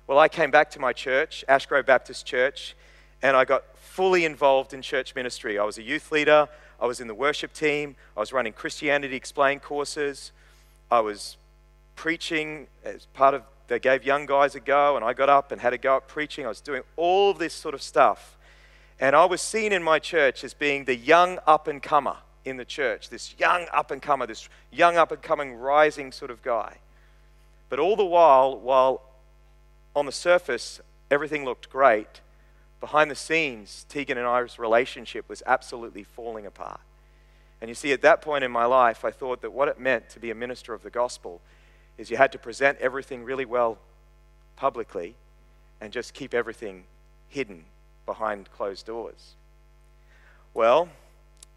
Well, 0.06 0.18
I 0.18 0.28
came 0.28 0.50
back 0.50 0.70
to 0.72 0.78
my 0.78 0.92
church, 0.92 1.42
Ashgrove 1.48 1.86
Baptist 1.86 2.26
Church, 2.26 2.76
and 3.22 3.34
I 3.34 3.46
got 3.46 3.64
fully 3.78 4.26
involved 4.26 4.74
in 4.74 4.82
church 4.82 5.14
ministry. 5.14 5.58
I 5.58 5.64
was 5.64 5.78
a 5.78 5.82
youth 5.82 6.12
leader, 6.12 6.50
I 6.78 6.84
was 6.84 7.00
in 7.00 7.06
the 7.08 7.14
worship 7.14 7.54
team, 7.54 7.96
I 8.14 8.20
was 8.20 8.30
running 8.30 8.52
Christianity 8.52 9.16
Explained 9.16 9.62
courses, 9.62 10.32
I 10.90 11.00
was 11.00 11.38
preaching 12.00 12.66
as 12.82 13.04
part 13.12 13.34
of, 13.34 13.42
they 13.68 13.78
gave 13.78 14.04
young 14.04 14.24
guys 14.24 14.54
a 14.54 14.60
go, 14.60 14.96
and 14.96 15.04
I 15.04 15.12
got 15.12 15.28
up 15.28 15.52
and 15.52 15.60
had 15.60 15.74
a 15.74 15.78
go 15.78 15.96
at 15.96 16.08
preaching. 16.08 16.46
I 16.46 16.48
was 16.48 16.62
doing 16.62 16.80
all 16.96 17.34
this 17.34 17.52
sort 17.52 17.74
of 17.74 17.82
stuff. 17.82 18.38
And 18.98 19.14
I 19.14 19.26
was 19.26 19.42
seen 19.42 19.70
in 19.70 19.82
my 19.82 19.98
church 19.98 20.42
as 20.42 20.54
being 20.54 20.86
the 20.86 20.96
young 20.96 21.38
up 21.46 21.68
and 21.68 21.82
comer 21.82 22.16
in 22.42 22.56
the 22.56 22.64
church, 22.64 23.10
this 23.10 23.34
young 23.38 23.66
up 23.70 23.90
and 23.90 24.00
comer, 24.00 24.26
this 24.26 24.48
young 24.72 24.96
up 24.96 25.12
and 25.12 25.20
coming 25.20 25.52
rising 25.52 26.10
sort 26.10 26.30
of 26.30 26.40
guy. 26.40 26.78
But 27.68 27.78
all 27.78 27.96
the 27.96 28.04
while, 28.06 28.58
while 28.58 29.02
on 29.94 30.06
the 30.06 30.12
surface 30.12 30.80
everything 31.10 31.44
looked 31.44 31.68
great, 31.68 32.22
behind 32.80 33.10
the 33.10 33.14
scenes, 33.14 33.84
Tegan 33.90 34.16
and 34.16 34.26
I's 34.26 34.58
relationship 34.58 35.28
was 35.28 35.42
absolutely 35.44 36.04
falling 36.04 36.46
apart. 36.46 36.80
And 37.60 37.68
you 37.68 37.74
see, 37.74 37.92
at 37.92 38.00
that 38.00 38.22
point 38.22 38.42
in 38.42 38.50
my 38.50 38.64
life, 38.64 39.04
I 39.04 39.10
thought 39.10 39.42
that 39.42 39.52
what 39.52 39.68
it 39.68 39.78
meant 39.78 40.08
to 40.10 40.18
be 40.18 40.30
a 40.30 40.34
minister 40.34 40.72
of 40.72 40.82
the 40.82 40.88
gospel 40.88 41.42
is 42.00 42.10
you 42.10 42.16
had 42.16 42.32
to 42.32 42.38
present 42.38 42.78
everything 42.80 43.24
really 43.24 43.44
well 43.44 43.76
publicly 44.56 45.14
and 45.82 45.92
just 45.92 46.14
keep 46.14 46.32
everything 46.32 46.84
hidden 47.28 47.62
behind 48.06 48.50
closed 48.52 48.86
doors. 48.86 49.34
Well, 50.54 50.88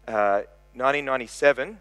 uh, 0.06 0.42
1997, 0.74 1.80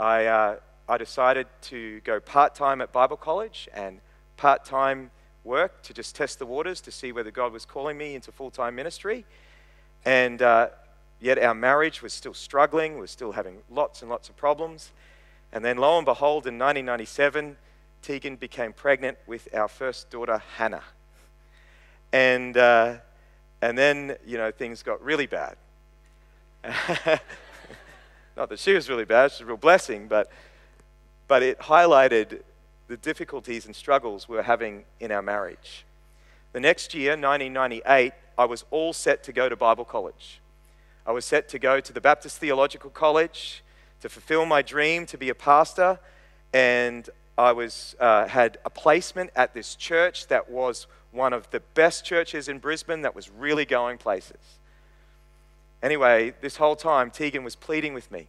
I, 0.00 0.24
uh, 0.24 0.56
I 0.88 0.96
decided 0.96 1.48
to 1.62 2.00
go 2.00 2.18
part 2.18 2.54
time 2.54 2.80
at 2.80 2.92
Bible 2.92 3.18
college 3.18 3.68
and 3.74 4.00
part 4.38 4.64
time 4.64 5.10
work 5.44 5.82
to 5.82 5.92
just 5.92 6.16
test 6.16 6.38
the 6.38 6.46
waters 6.46 6.80
to 6.80 6.90
see 6.90 7.12
whether 7.12 7.30
God 7.30 7.52
was 7.52 7.66
calling 7.66 7.98
me 7.98 8.14
into 8.14 8.32
full 8.32 8.50
time 8.50 8.74
ministry. 8.74 9.26
And 10.06 10.40
uh, 10.40 10.68
yet 11.20 11.38
our 11.38 11.54
marriage 11.54 12.00
was 12.00 12.14
still 12.14 12.32
struggling, 12.32 12.96
were 12.96 13.06
still 13.06 13.32
having 13.32 13.58
lots 13.70 14.00
and 14.00 14.10
lots 14.10 14.30
of 14.30 14.36
problems. 14.38 14.92
And 15.52 15.62
then 15.62 15.76
lo 15.76 15.98
and 15.98 16.06
behold, 16.06 16.46
in 16.46 16.58
1997, 16.58 17.58
Tegan 18.02 18.36
became 18.36 18.72
pregnant 18.72 19.18
with 19.26 19.48
our 19.54 19.68
first 19.68 20.10
daughter, 20.10 20.42
Hannah. 20.56 20.84
And, 22.12 22.56
uh, 22.56 22.96
and 23.60 23.76
then, 23.76 24.16
you 24.26 24.38
know, 24.38 24.50
things 24.50 24.82
got 24.82 25.02
really 25.02 25.26
bad. 25.26 25.56
Not 28.36 28.48
that 28.48 28.58
she 28.58 28.72
was 28.72 28.88
really 28.88 29.04
bad, 29.04 29.32
she's 29.32 29.40
a 29.40 29.46
real 29.46 29.56
blessing, 29.56 30.08
but, 30.08 30.30
but 31.26 31.42
it 31.42 31.58
highlighted 31.58 32.40
the 32.86 32.96
difficulties 32.96 33.66
and 33.66 33.76
struggles 33.76 34.28
we 34.28 34.36
were 34.36 34.42
having 34.42 34.84
in 35.00 35.12
our 35.12 35.22
marriage. 35.22 35.84
The 36.52 36.60
next 36.60 36.94
year, 36.94 37.10
1998, 37.10 38.12
I 38.38 38.44
was 38.44 38.64
all 38.70 38.92
set 38.92 39.22
to 39.24 39.32
go 39.32 39.48
to 39.48 39.56
Bible 39.56 39.84
college. 39.84 40.40
I 41.06 41.12
was 41.12 41.24
set 41.24 41.48
to 41.50 41.58
go 41.58 41.80
to 41.80 41.92
the 41.92 42.00
Baptist 42.00 42.38
Theological 42.38 42.90
College 42.90 43.62
to 44.00 44.08
fulfill 44.08 44.46
my 44.46 44.62
dream 44.62 45.06
to 45.06 45.18
be 45.18 45.28
a 45.28 45.34
pastor, 45.34 45.98
and 46.52 47.08
I 47.38 47.52
was, 47.52 47.94
uh, 48.00 48.26
had 48.26 48.58
a 48.64 48.70
placement 48.70 49.30
at 49.36 49.54
this 49.54 49.76
church 49.76 50.26
that 50.26 50.50
was 50.50 50.88
one 51.12 51.32
of 51.32 51.48
the 51.50 51.60
best 51.60 52.04
churches 52.04 52.48
in 52.48 52.58
Brisbane 52.58 53.02
that 53.02 53.14
was 53.14 53.30
really 53.30 53.64
going 53.64 53.96
places. 53.96 54.58
Anyway, 55.80 56.34
this 56.40 56.56
whole 56.56 56.74
time, 56.74 57.12
Tegan 57.12 57.44
was 57.44 57.54
pleading 57.54 57.94
with 57.94 58.10
me. 58.10 58.26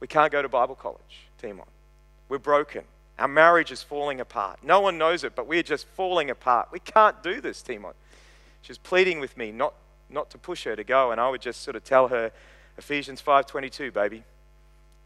We 0.00 0.06
can't 0.06 0.32
go 0.32 0.40
to 0.40 0.48
Bible 0.48 0.74
college, 0.74 1.26
Timon. 1.36 1.66
We're 2.30 2.38
broken. 2.38 2.84
Our 3.18 3.28
marriage 3.28 3.70
is 3.70 3.82
falling 3.82 4.18
apart. 4.18 4.60
No 4.62 4.80
one 4.80 4.96
knows 4.96 5.24
it, 5.24 5.36
but 5.36 5.46
we're 5.46 5.62
just 5.62 5.86
falling 5.88 6.30
apart. 6.30 6.68
We 6.72 6.80
can't 6.80 7.22
do 7.22 7.42
this, 7.42 7.60
Timon. 7.60 7.92
She 8.62 8.70
was 8.70 8.78
pleading 8.78 9.20
with 9.20 9.36
me 9.36 9.52
not, 9.52 9.74
not 10.08 10.30
to 10.30 10.38
push 10.38 10.64
her 10.64 10.74
to 10.74 10.84
go, 10.84 11.10
and 11.10 11.20
I 11.20 11.28
would 11.28 11.42
just 11.42 11.60
sort 11.60 11.76
of 11.76 11.84
tell 11.84 12.08
her, 12.08 12.32
Ephesians 12.78 13.20
5.22, 13.20 13.92
baby. 13.92 14.24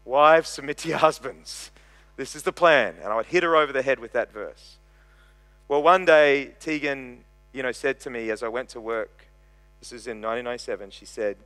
Wives, 0.05 0.47
submit 0.47 0.77
to 0.77 0.87
your 0.87 0.97
husbands. 0.99 1.71
This 2.17 2.35
is 2.35 2.43
the 2.43 2.51
plan. 2.51 2.95
And 3.01 3.13
I 3.13 3.15
would 3.15 3.27
hit 3.27 3.43
her 3.43 3.55
over 3.55 3.71
the 3.71 3.81
head 3.81 3.99
with 3.99 4.11
that 4.13 4.33
verse. 4.33 4.77
Well, 5.67 5.81
one 5.81 6.05
day, 6.05 6.53
Tegan, 6.59 7.23
you 7.53 7.63
know, 7.63 7.71
said 7.71 7.99
to 8.01 8.09
me 8.09 8.29
as 8.29 8.43
I 8.43 8.47
went 8.47 8.69
to 8.69 8.81
work, 8.81 9.25
this 9.79 9.91
is 9.91 10.07
in 10.07 10.17
1997, 10.17 10.91
she 10.91 11.05
said, 11.05 11.37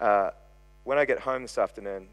uh, 0.00 0.30
when 0.84 0.98
I 0.98 1.04
get 1.04 1.20
home 1.20 1.42
this 1.42 1.58
afternoon, 1.58 2.08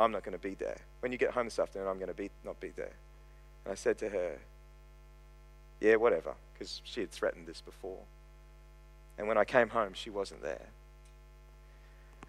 I'm 0.00 0.10
not 0.10 0.24
going 0.24 0.36
to 0.36 0.42
be 0.42 0.54
there. 0.54 0.78
When 1.00 1.12
you 1.12 1.18
get 1.18 1.30
home 1.30 1.46
this 1.46 1.58
afternoon, 1.58 1.88
I'm 1.88 1.98
going 1.98 2.08
to 2.08 2.14
be, 2.14 2.30
not 2.44 2.58
be 2.60 2.70
there. 2.70 2.92
And 3.64 3.72
I 3.72 3.74
said 3.74 3.98
to 3.98 4.08
her, 4.08 4.38
Yeah, 5.80 5.96
whatever, 5.96 6.34
because 6.52 6.80
she 6.84 7.00
had 7.00 7.10
threatened 7.10 7.46
this 7.46 7.60
before. 7.60 7.98
And 9.18 9.28
when 9.28 9.38
I 9.38 9.44
came 9.44 9.68
home, 9.68 9.92
she 9.94 10.10
wasn't 10.10 10.42
there. 10.42 10.66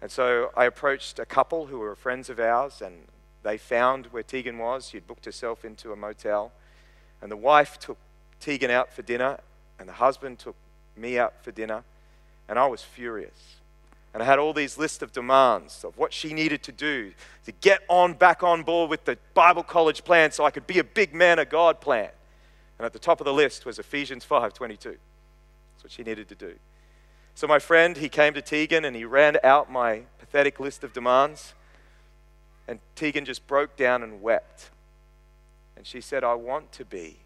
And 0.00 0.10
so 0.10 0.50
I 0.56 0.66
approached 0.66 1.18
a 1.18 1.24
couple 1.24 1.66
who 1.66 1.78
were 1.78 1.94
friends 1.94 2.28
of 2.28 2.38
ours, 2.38 2.82
and 2.82 3.06
they 3.46 3.58
found 3.58 4.06
where 4.06 4.22
Tegan 4.22 4.58
was. 4.58 4.88
She'd 4.88 5.06
booked 5.06 5.24
herself 5.24 5.64
into 5.64 5.92
a 5.92 5.96
motel. 5.96 6.52
And 7.22 7.30
the 7.30 7.36
wife 7.36 7.78
took 7.78 7.96
Tegan 8.40 8.70
out 8.70 8.92
for 8.92 9.02
dinner, 9.02 9.38
and 9.78 9.88
the 9.88 9.94
husband 9.94 10.38
took 10.38 10.56
me 10.96 11.18
out 11.18 11.34
for 11.42 11.52
dinner. 11.52 11.84
And 12.48 12.58
I 12.58 12.66
was 12.66 12.82
furious. 12.82 13.56
And 14.12 14.22
I 14.22 14.26
had 14.26 14.38
all 14.38 14.52
these 14.52 14.78
lists 14.78 15.02
of 15.02 15.12
demands 15.12 15.84
of 15.84 15.96
what 15.98 16.12
she 16.12 16.32
needed 16.32 16.62
to 16.64 16.72
do 16.72 17.12
to 17.44 17.52
get 17.52 17.82
on 17.88 18.14
back 18.14 18.42
on 18.42 18.62
board 18.62 18.90
with 18.90 19.04
the 19.04 19.18
Bible 19.34 19.62
college 19.62 20.04
plan 20.04 20.32
so 20.32 20.44
I 20.44 20.50
could 20.50 20.66
be 20.66 20.78
a 20.78 20.84
big 20.84 21.14
man 21.14 21.38
of 21.38 21.48
God 21.48 21.80
plan. 21.80 22.10
And 22.78 22.86
at 22.86 22.92
the 22.92 22.98
top 22.98 23.20
of 23.20 23.26
the 23.26 23.32
list 23.32 23.64
was 23.64 23.78
Ephesians 23.78 24.24
5:22. 24.24 24.96
That's 25.74 25.84
what 25.84 25.92
she 25.92 26.02
needed 26.02 26.28
to 26.28 26.34
do. 26.34 26.56
So 27.34 27.46
my 27.46 27.58
friend, 27.58 27.98
he 27.98 28.08
came 28.08 28.32
to 28.34 28.42
Tegan 28.42 28.84
and 28.84 28.96
he 28.96 29.04
ran 29.04 29.36
out 29.44 29.70
my 29.70 30.04
pathetic 30.18 30.58
list 30.58 30.82
of 30.82 30.92
demands. 30.92 31.52
And 32.68 32.80
Tegan 32.94 33.24
just 33.24 33.46
broke 33.46 33.76
down 33.76 34.02
and 34.02 34.20
wept. 34.20 34.70
And 35.76 35.86
she 35.86 36.00
said, 36.00 36.24
I 36.24 36.34
want 36.34 36.72
to 36.72 36.84
be 36.84 37.18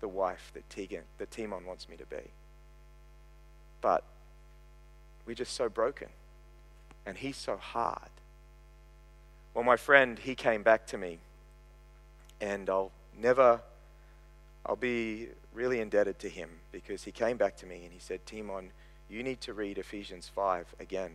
the 0.00 0.08
wife 0.08 0.50
that 0.54 0.68
Tegan, 0.68 1.04
that 1.18 1.30
Timon 1.30 1.64
wants 1.64 1.88
me 1.88 1.96
to 1.96 2.06
be. 2.06 2.30
But 3.80 4.04
we're 5.24 5.34
just 5.34 5.54
so 5.54 5.68
broken. 5.68 6.08
And 7.06 7.16
he's 7.16 7.36
so 7.36 7.56
hard. 7.56 8.10
Well, 9.54 9.64
my 9.64 9.76
friend, 9.76 10.18
he 10.18 10.34
came 10.34 10.62
back 10.62 10.86
to 10.88 10.98
me. 10.98 11.18
And 12.40 12.68
I'll 12.68 12.92
never, 13.18 13.62
I'll 14.66 14.76
be 14.76 15.28
really 15.54 15.80
indebted 15.80 16.18
to 16.18 16.28
him 16.28 16.50
because 16.70 17.04
he 17.04 17.12
came 17.12 17.38
back 17.38 17.56
to 17.56 17.66
me 17.66 17.82
and 17.84 17.92
he 17.92 17.98
said, 17.98 18.26
Timon, 18.26 18.70
you 19.08 19.22
need 19.22 19.40
to 19.42 19.54
read 19.54 19.78
Ephesians 19.78 20.30
5 20.34 20.74
again. 20.78 21.12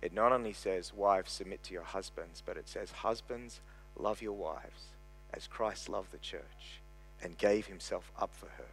It 0.00 0.12
not 0.12 0.32
only 0.32 0.52
says, 0.52 0.92
Wives, 0.94 1.32
submit 1.32 1.62
to 1.64 1.72
your 1.72 1.82
husbands, 1.82 2.42
but 2.44 2.56
it 2.56 2.68
says, 2.68 2.90
Husbands, 2.90 3.60
love 3.98 4.22
your 4.22 4.32
wives 4.32 4.92
as 5.34 5.46
Christ 5.46 5.88
loved 5.88 6.12
the 6.12 6.18
church 6.18 6.80
and 7.22 7.36
gave 7.36 7.66
himself 7.66 8.10
up 8.18 8.30
for 8.32 8.46
her. 8.46 8.70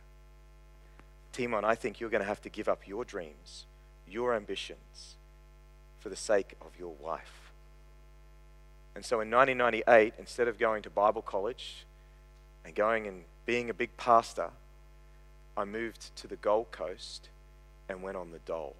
Timon, 1.33 1.65
I 1.65 1.75
think 1.75 1.99
you're 1.99 2.09
going 2.09 2.21
to 2.21 2.27
have 2.27 2.41
to 2.43 2.49
give 2.49 2.69
up 2.69 2.87
your 2.87 3.03
dreams, 3.03 3.65
your 4.07 4.33
ambitions, 4.33 5.15
for 5.99 6.09
the 6.09 6.15
sake 6.15 6.55
of 6.61 6.79
your 6.79 6.93
wife. 7.01 7.51
And 8.95 9.03
so 9.03 9.19
in 9.19 9.29
1998, 9.29 10.13
instead 10.17 10.47
of 10.47 10.57
going 10.57 10.83
to 10.83 10.89
Bible 10.89 11.21
college 11.21 11.85
and 12.63 12.73
going 12.73 13.07
and 13.07 13.23
being 13.45 13.69
a 13.69 13.73
big 13.73 13.97
pastor, 13.97 14.51
I 15.57 15.65
moved 15.65 16.15
to 16.17 16.27
the 16.27 16.37
Gold 16.37 16.71
Coast 16.71 17.29
and 17.89 18.01
went 18.01 18.15
on 18.15 18.31
the 18.31 18.39
dole. 18.39 18.75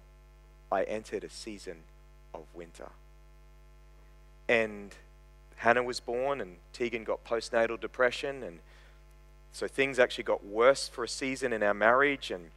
I 0.72 0.84
entered 0.84 1.24
a 1.24 1.30
season 1.30 1.78
of 2.34 2.44
winter. 2.54 2.90
And 4.48 4.94
Hannah 5.56 5.82
was 5.82 6.00
born, 6.00 6.40
and 6.40 6.56
Tegan 6.72 7.04
got 7.04 7.24
postnatal 7.24 7.80
depression, 7.80 8.42
and 8.42 8.60
so 9.52 9.66
things 9.66 9.98
actually 9.98 10.24
got 10.24 10.44
worse 10.44 10.86
for 10.88 11.04
a 11.04 11.08
season 11.08 11.52
in 11.52 11.62
our 11.62 11.74
marriage. 11.74 12.30
And 12.30 12.50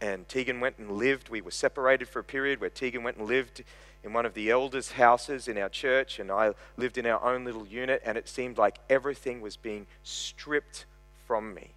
and 0.00 0.28
Tegan 0.28 0.60
went 0.60 0.78
and 0.78 0.92
lived. 0.92 1.28
We 1.28 1.40
were 1.40 1.50
separated 1.50 2.08
for 2.08 2.18
a 2.18 2.24
period 2.24 2.60
where 2.60 2.70
Tegan 2.70 3.02
went 3.02 3.16
and 3.16 3.26
lived 3.26 3.64
in 4.02 4.12
one 4.12 4.26
of 4.26 4.34
the 4.34 4.50
elders' 4.50 4.92
houses 4.92 5.48
in 5.48 5.56
our 5.56 5.70
church, 5.70 6.18
and 6.18 6.30
I 6.30 6.52
lived 6.76 6.98
in 6.98 7.06
our 7.06 7.22
own 7.24 7.44
little 7.44 7.66
unit, 7.66 8.02
and 8.04 8.18
it 8.18 8.28
seemed 8.28 8.58
like 8.58 8.78
everything 8.90 9.40
was 9.40 9.56
being 9.56 9.86
stripped 10.02 10.84
from 11.26 11.54
me. 11.54 11.70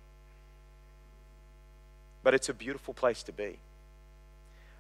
But 2.22 2.34
it's 2.34 2.50
a 2.50 2.54
beautiful 2.54 2.94
place 2.94 3.24
to 3.24 3.32
be. 3.32 3.60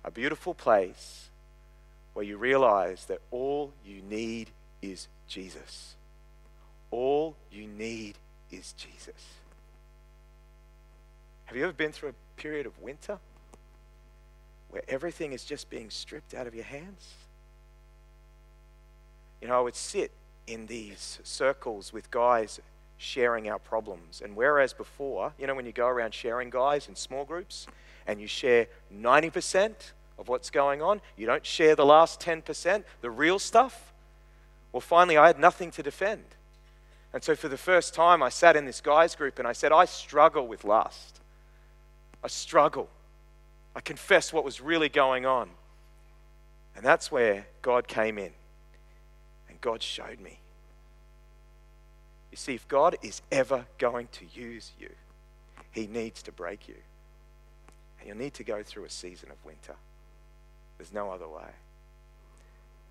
A 0.03 0.11
beautiful 0.11 0.53
place 0.53 1.26
where 2.17 2.25
you 2.25 2.35
realize 2.35 3.05
that 3.05 3.19
all 3.29 3.71
you 3.85 4.01
need 4.01 4.49
is 4.81 5.07
Jesus. 5.27 5.93
All 6.89 7.35
you 7.51 7.67
need 7.67 8.15
is 8.49 8.73
Jesus. 8.73 9.35
Have 11.45 11.55
you 11.55 11.61
ever 11.61 11.73
been 11.73 11.91
through 11.91 12.09
a 12.09 12.41
period 12.41 12.65
of 12.65 12.81
winter 12.81 13.19
where 14.71 14.81
everything 14.87 15.31
is 15.31 15.45
just 15.45 15.69
being 15.69 15.91
stripped 15.91 16.33
out 16.33 16.47
of 16.47 16.55
your 16.55 16.63
hands? 16.63 17.13
You 19.39 19.49
know, 19.49 19.55
I 19.55 19.61
would 19.61 19.75
sit 19.75 20.09
in 20.47 20.65
these 20.65 21.19
circles 21.23 21.93
with 21.93 22.09
guys 22.09 22.59
sharing 22.97 23.47
our 23.47 23.59
problems. 23.59 24.23
And 24.25 24.35
whereas 24.35 24.73
before, 24.73 25.33
you 25.37 25.45
know, 25.45 25.53
when 25.53 25.67
you 25.67 25.71
go 25.71 25.85
around 25.85 26.15
sharing 26.15 26.49
guys 26.49 26.87
in 26.87 26.95
small 26.95 27.25
groups 27.25 27.67
and 28.07 28.19
you 28.19 28.25
share 28.25 28.65
90% 28.91 29.91
of 30.17 30.27
what's 30.27 30.49
going 30.49 30.81
on, 30.81 31.01
you 31.15 31.25
don't 31.25 31.45
share 31.45 31.75
the 31.75 31.85
last 31.85 32.19
10%, 32.19 32.83
the 33.01 33.11
real 33.11 33.39
stuff. 33.39 33.93
Well, 34.71 34.81
finally, 34.81 35.17
I 35.17 35.27
had 35.27 35.39
nothing 35.39 35.71
to 35.71 35.83
defend. 35.83 36.23
And 37.13 37.23
so 37.23 37.35
for 37.35 37.47
the 37.47 37.57
first 37.57 37.93
time, 37.93 38.21
I 38.21 38.29
sat 38.29 38.55
in 38.55 38.65
this 38.65 38.81
guys 38.81 39.15
group 39.15 39.39
and 39.39 39.47
I 39.47 39.53
said, 39.53 39.71
I 39.71 39.85
struggle 39.85 40.47
with 40.47 40.63
lust. 40.63 41.19
I 42.23 42.27
struggle. 42.27 42.89
I 43.75 43.79
confess 43.79 44.33
what 44.33 44.43
was 44.43 44.59
really 44.59 44.89
going 44.89 45.25
on. 45.25 45.49
And 46.75 46.85
that's 46.85 47.11
where 47.11 47.47
God 47.61 47.87
came 47.87 48.17
in. 48.17 48.31
And 49.49 49.59
God 49.61 49.81
showed 49.81 50.19
me. 50.19 50.39
You 52.31 52.37
see, 52.37 52.53
if 52.53 52.67
God 52.67 52.97
is 53.01 53.21
ever 53.31 53.65
going 53.77 54.09
to 54.11 54.25
use 54.33 54.71
you, 54.79 54.89
He 55.71 55.87
needs 55.87 56.21
to 56.23 56.31
break 56.31 56.67
you. 56.67 56.75
And 57.99 58.07
you'll 58.07 58.17
need 58.17 58.35
to 58.35 58.43
go 58.43 58.61
through 58.61 58.85
a 58.85 58.89
season 58.89 59.31
of 59.31 59.43
winter. 59.45 59.75
There's 60.77 60.93
no 60.93 61.11
other 61.11 61.27
way. 61.27 61.49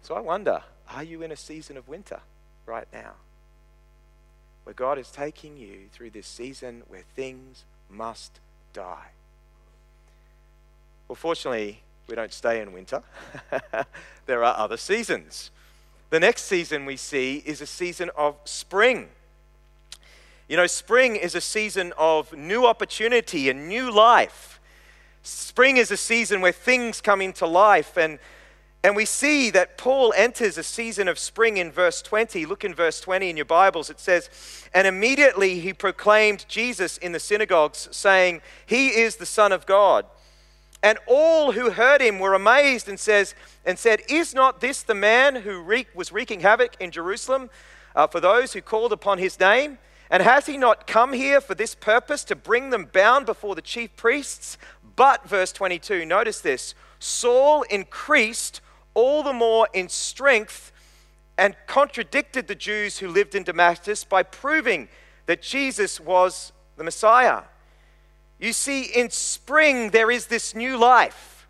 So 0.02 0.14
I 0.14 0.20
wonder 0.20 0.62
are 0.88 1.02
you 1.02 1.22
in 1.22 1.32
a 1.32 1.36
season 1.36 1.76
of 1.76 1.88
winter 1.88 2.20
right 2.64 2.86
now? 2.92 3.12
Where 4.64 4.74
God 4.74 4.98
is 4.98 5.10
taking 5.10 5.56
you 5.56 5.88
through 5.92 6.10
this 6.10 6.26
season 6.26 6.82
where 6.88 7.02
things 7.14 7.64
must 7.90 8.40
die. 8.72 9.10
Well, 11.08 11.16
fortunately, 11.16 11.82
we 12.08 12.14
don't 12.14 12.32
stay 12.32 12.60
in 12.60 12.72
winter. 12.72 13.02
there 14.26 14.44
are 14.44 14.56
other 14.56 14.76
seasons. 14.76 15.50
The 16.10 16.20
next 16.20 16.44
season 16.44 16.84
we 16.86 16.96
see 16.96 17.42
is 17.44 17.60
a 17.60 17.66
season 17.66 18.10
of 18.16 18.36
spring. 18.44 19.08
You 20.48 20.56
know, 20.56 20.66
spring 20.66 21.16
is 21.16 21.34
a 21.34 21.40
season 21.40 21.92
of 21.98 22.32
new 22.32 22.66
opportunity 22.66 23.50
and 23.50 23.68
new 23.68 23.90
life. 23.90 24.55
Spring 25.26 25.76
is 25.76 25.90
a 25.90 25.96
season 25.96 26.40
where 26.40 26.52
things 26.52 27.00
come 27.00 27.20
into 27.20 27.48
life. 27.48 27.96
And, 27.96 28.20
and 28.84 28.94
we 28.94 29.04
see 29.04 29.50
that 29.50 29.76
Paul 29.76 30.14
enters 30.16 30.56
a 30.56 30.62
season 30.62 31.08
of 31.08 31.18
spring 31.18 31.56
in 31.56 31.72
verse 31.72 32.00
20. 32.00 32.46
Look 32.46 32.62
in 32.62 32.72
verse 32.72 33.00
20 33.00 33.28
in 33.30 33.36
your 33.36 33.44
Bibles. 33.44 33.90
It 33.90 33.98
says, 33.98 34.30
And 34.72 34.86
immediately 34.86 35.58
he 35.58 35.72
proclaimed 35.72 36.46
Jesus 36.46 36.96
in 36.98 37.10
the 37.10 37.18
synagogues, 37.18 37.88
saying, 37.90 38.40
He 38.66 38.90
is 38.90 39.16
the 39.16 39.26
Son 39.26 39.50
of 39.50 39.66
God. 39.66 40.06
And 40.80 40.96
all 41.08 41.50
who 41.50 41.70
heard 41.70 42.00
him 42.00 42.20
were 42.20 42.34
amazed 42.34 42.88
and, 42.88 43.00
says, 43.00 43.34
and 43.64 43.80
said, 43.80 44.02
Is 44.08 44.32
not 44.32 44.60
this 44.60 44.84
the 44.84 44.94
man 44.94 45.34
who 45.34 45.60
wreak, 45.60 45.88
was 45.92 46.12
wreaking 46.12 46.40
havoc 46.40 46.76
in 46.78 46.92
Jerusalem 46.92 47.50
uh, 47.96 48.06
for 48.06 48.20
those 48.20 48.52
who 48.52 48.60
called 48.60 48.92
upon 48.92 49.18
his 49.18 49.40
name? 49.40 49.78
And 50.10 50.22
has 50.22 50.46
he 50.46 50.56
not 50.56 50.86
come 50.86 51.12
here 51.12 51.40
for 51.40 51.54
this 51.54 51.74
purpose 51.74 52.22
to 52.24 52.36
bring 52.36 52.70
them 52.70 52.88
bound 52.92 53.26
before 53.26 53.54
the 53.54 53.62
chief 53.62 53.94
priests? 53.96 54.56
But, 54.96 55.28
verse 55.28 55.52
22, 55.52 56.04
notice 56.06 56.40
this 56.40 56.74
Saul 56.98 57.62
increased 57.62 58.60
all 58.94 59.22
the 59.22 59.32
more 59.32 59.68
in 59.74 59.88
strength 59.88 60.72
and 61.38 61.54
contradicted 61.66 62.48
the 62.48 62.54
Jews 62.54 62.98
who 62.98 63.08
lived 63.08 63.34
in 63.34 63.42
Damascus 63.42 64.04
by 64.04 64.22
proving 64.22 64.88
that 65.26 65.42
Jesus 65.42 66.00
was 66.00 66.52
the 66.76 66.84
Messiah. 66.84 67.42
You 68.38 68.52
see, 68.52 68.84
in 68.84 69.10
spring, 69.10 69.90
there 69.90 70.10
is 70.10 70.26
this 70.26 70.54
new 70.54 70.78
life. 70.78 71.46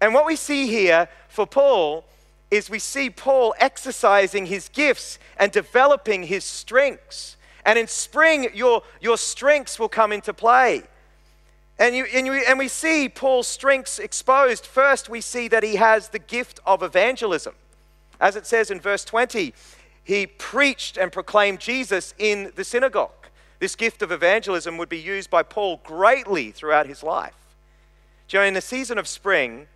And 0.00 0.14
what 0.14 0.26
we 0.26 0.36
see 0.36 0.66
here 0.66 1.08
for 1.28 1.46
Paul 1.46 2.04
is 2.50 2.70
we 2.70 2.78
see 2.78 3.10
Paul 3.10 3.54
exercising 3.58 4.46
his 4.46 4.68
gifts 4.68 5.18
and 5.38 5.52
developing 5.52 6.24
his 6.24 6.44
strengths. 6.44 7.36
And 7.64 7.78
in 7.78 7.86
spring, 7.86 8.48
your, 8.54 8.82
your 9.00 9.18
strengths 9.18 9.78
will 9.78 9.88
come 9.88 10.12
into 10.12 10.32
play. 10.32 10.84
And, 11.78 11.94
you, 11.94 12.06
and, 12.12 12.26
you, 12.26 12.32
and 12.32 12.58
we 12.58 12.68
see 12.68 13.08
Paul's 13.08 13.46
strengths 13.46 13.98
exposed. 13.98 14.66
First, 14.66 15.08
we 15.08 15.20
see 15.20 15.46
that 15.48 15.62
he 15.62 15.76
has 15.76 16.08
the 16.08 16.18
gift 16.18 16.58
of 16.66 16.82
evangelism. 16.82 17.54
As 18.20 18.34
it 18.34 18.46
says 18.46 18.70
in 18.70 18.80
verse 18.80 19.04
20, 19.04 19.54
he 20.02 20.26
preached 20.26 20.96
and 20.96 21.12
proclaimed 21.12 21.60
Jesus 21.60 22.14
in 22.18 22.52
the 22.56 22.64
synagogue. 22.64 23.12
This 23.60 23.76
gift 23.76 24.02
of 24.02 24.10
evangelism 24.10 24.76
would 24.78 24.88
be 24.88 24.98
used 24.98 25.30
by 25.30 25.42
Paul 25.42 25.80
greatly 25.84 26.50
throughout 26.50 26.86
his 26.86 27.02
life. 27.02 27.34
During 28.26 28.54
the 28.54 28.60
season 28.60 28.98
of 28.98 29.06
spring, 29.06 29.66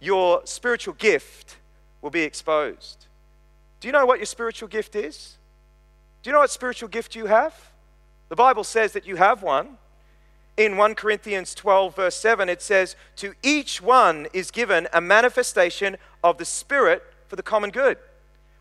your 0.00 0.42
spiritual 0.44 0.94
gift 0.94 1.56
will 2.00 2.10
be 2.10 2.22
exposed. 2.22 3.06
Do 3.80 3.88
you 3.88 3.92
know 3.92 4.06
what 4.06 4.18
your 4.18 4.26
spiritual 4.26 4.68
gift 4.68 4.94
is? 4.96 5.36
Do 6.22 6.30
you 6.30 6.32
know 6.32 6.40
what 6.40 6.50
spiritual 6.50 6.88
gift 6.88 7.14
you 7.14 7.26
have? 7.26 7.54
The 8.28 8.36
Bible 8.36 8.64
says 8.64 8.92
that 8.92 9.06
you 9.06 9.16
have 9.16 9.42
one. 9.42 9.78
In 10.58 10.76
1 10.76 10.96
Corinthians 10.96 11.54
12, 11.54 11.94
verse 11.94 12.16
7, 12.16 12.48
it 12.48 12.60
says, 12.60 12.96
To 13.16 13.32
each 13.44 13.80
one 13.80 14.26
is 14.32 14.50
given 14.50 14.88
a 14.92 15.00
manifestation 15.00 15.96
of 16.24 16.36
the 16.36 16.44
Spirit 16.44 17.04
for 17.28 17.36
the 17.36 17.44
common 17.44 17.70
good. 17.70 17.96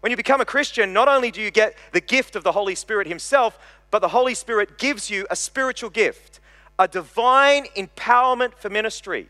When 0.01 0.11
you 0.11 0.15
become 0.15 0.39
a 0.39 0.45
Christian, 0.45 0.93
not 0.93 1.07
only 1.07 1.31
do 1.31 1.41
you 1.41 1.49
get 1.49 1.75
the 1.93 1.99
gift 1.99 2.35
of 2.35 2.43
the 2.43 2.51
Holy 2.51 2.75
Spirit 2.75 3.07
Himself, 3.07 3.57
but 3.89 4.03
the 4.03 4.09
Holy 4.09 4.35
Spirit 4.35 4.77
gives 4.77 5.09
you 5.09 5.25
a 5.31 5.35
spiritual 5.35 5.89
gift, 5.89 6.39
a 6.77 6.87
divine 6.87 7.65
empowerment 7.75 8.53
for 8.53 8.69
ministry. 8.69 9.27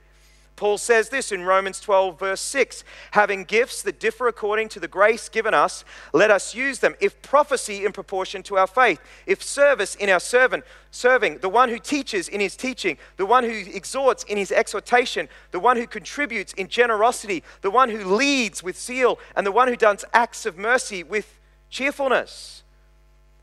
Paul 0.58 0.80
says 0.80 1.10
this 1.10 1.32
in 1.32 1.44
Romans 1.44 1.80
12, 1.80 2.20
verse 2.20 2.42
6 2.42 2.84
having 3.12 3.44
gifts 3.44 3.84
that 3.84 4.00
differ 4.00 4.28
according 4.28 4.70
to 4.70 4.80
the 4.80 4.88
grace 4.88 5.30
given 5.30 5.54
us, 5.54 5.86
let 6.14 6.32
us 6.32 6.56
use 6.56 6.80
them. 6.80 6.96
If 7.00 7.22
prophecy 7.22 7.86
in 7.86 7.92
proportion 7.94 8.42
to 8.44 8.58
our 8.58 8.66
faith, 8.66 9.00
if 9.28 9.42
service 9.44 9.94
in 9.94 10.10
our 10.10 10.20
servant, 10.20 10.66
serving, 10.90 11.38
the 11.38 11.50
one 11.50 11.70
who 11.70 11.78
teaches 11.78 12.28
in 12.28 12.42
his 12.42 12.56
teaching, 12.56 12.98
the 13.18 13.26
one 13.26 13.44
who 13.44 13.52
exhorts 13.52 14.24
in 14.24 14.38
his 14.38 14.52
exhortation, 14.52 15.30
the 15.52 15.60
one 15.60 15.78
who 15.78 15.86
contributes 15.86 16.54
in 16.54 16.68
generosity, 16.68 17.44
the 17.62 17.72
one 17.72 17.90
who 17.90 18.04
leads 18.04 18.64
with 18.64 18.80
zeal, 18.80 19.20
and 19.36 19.46
the 19.46 19.52
one 19.52 19.68
who 19.68 19.76
does 19.76 20.04
acts 20.12 20.48
of 20.48 20.58
mercy 20.58 21.04
with 21.04 21.40
cheerfulness. 21.70 22.64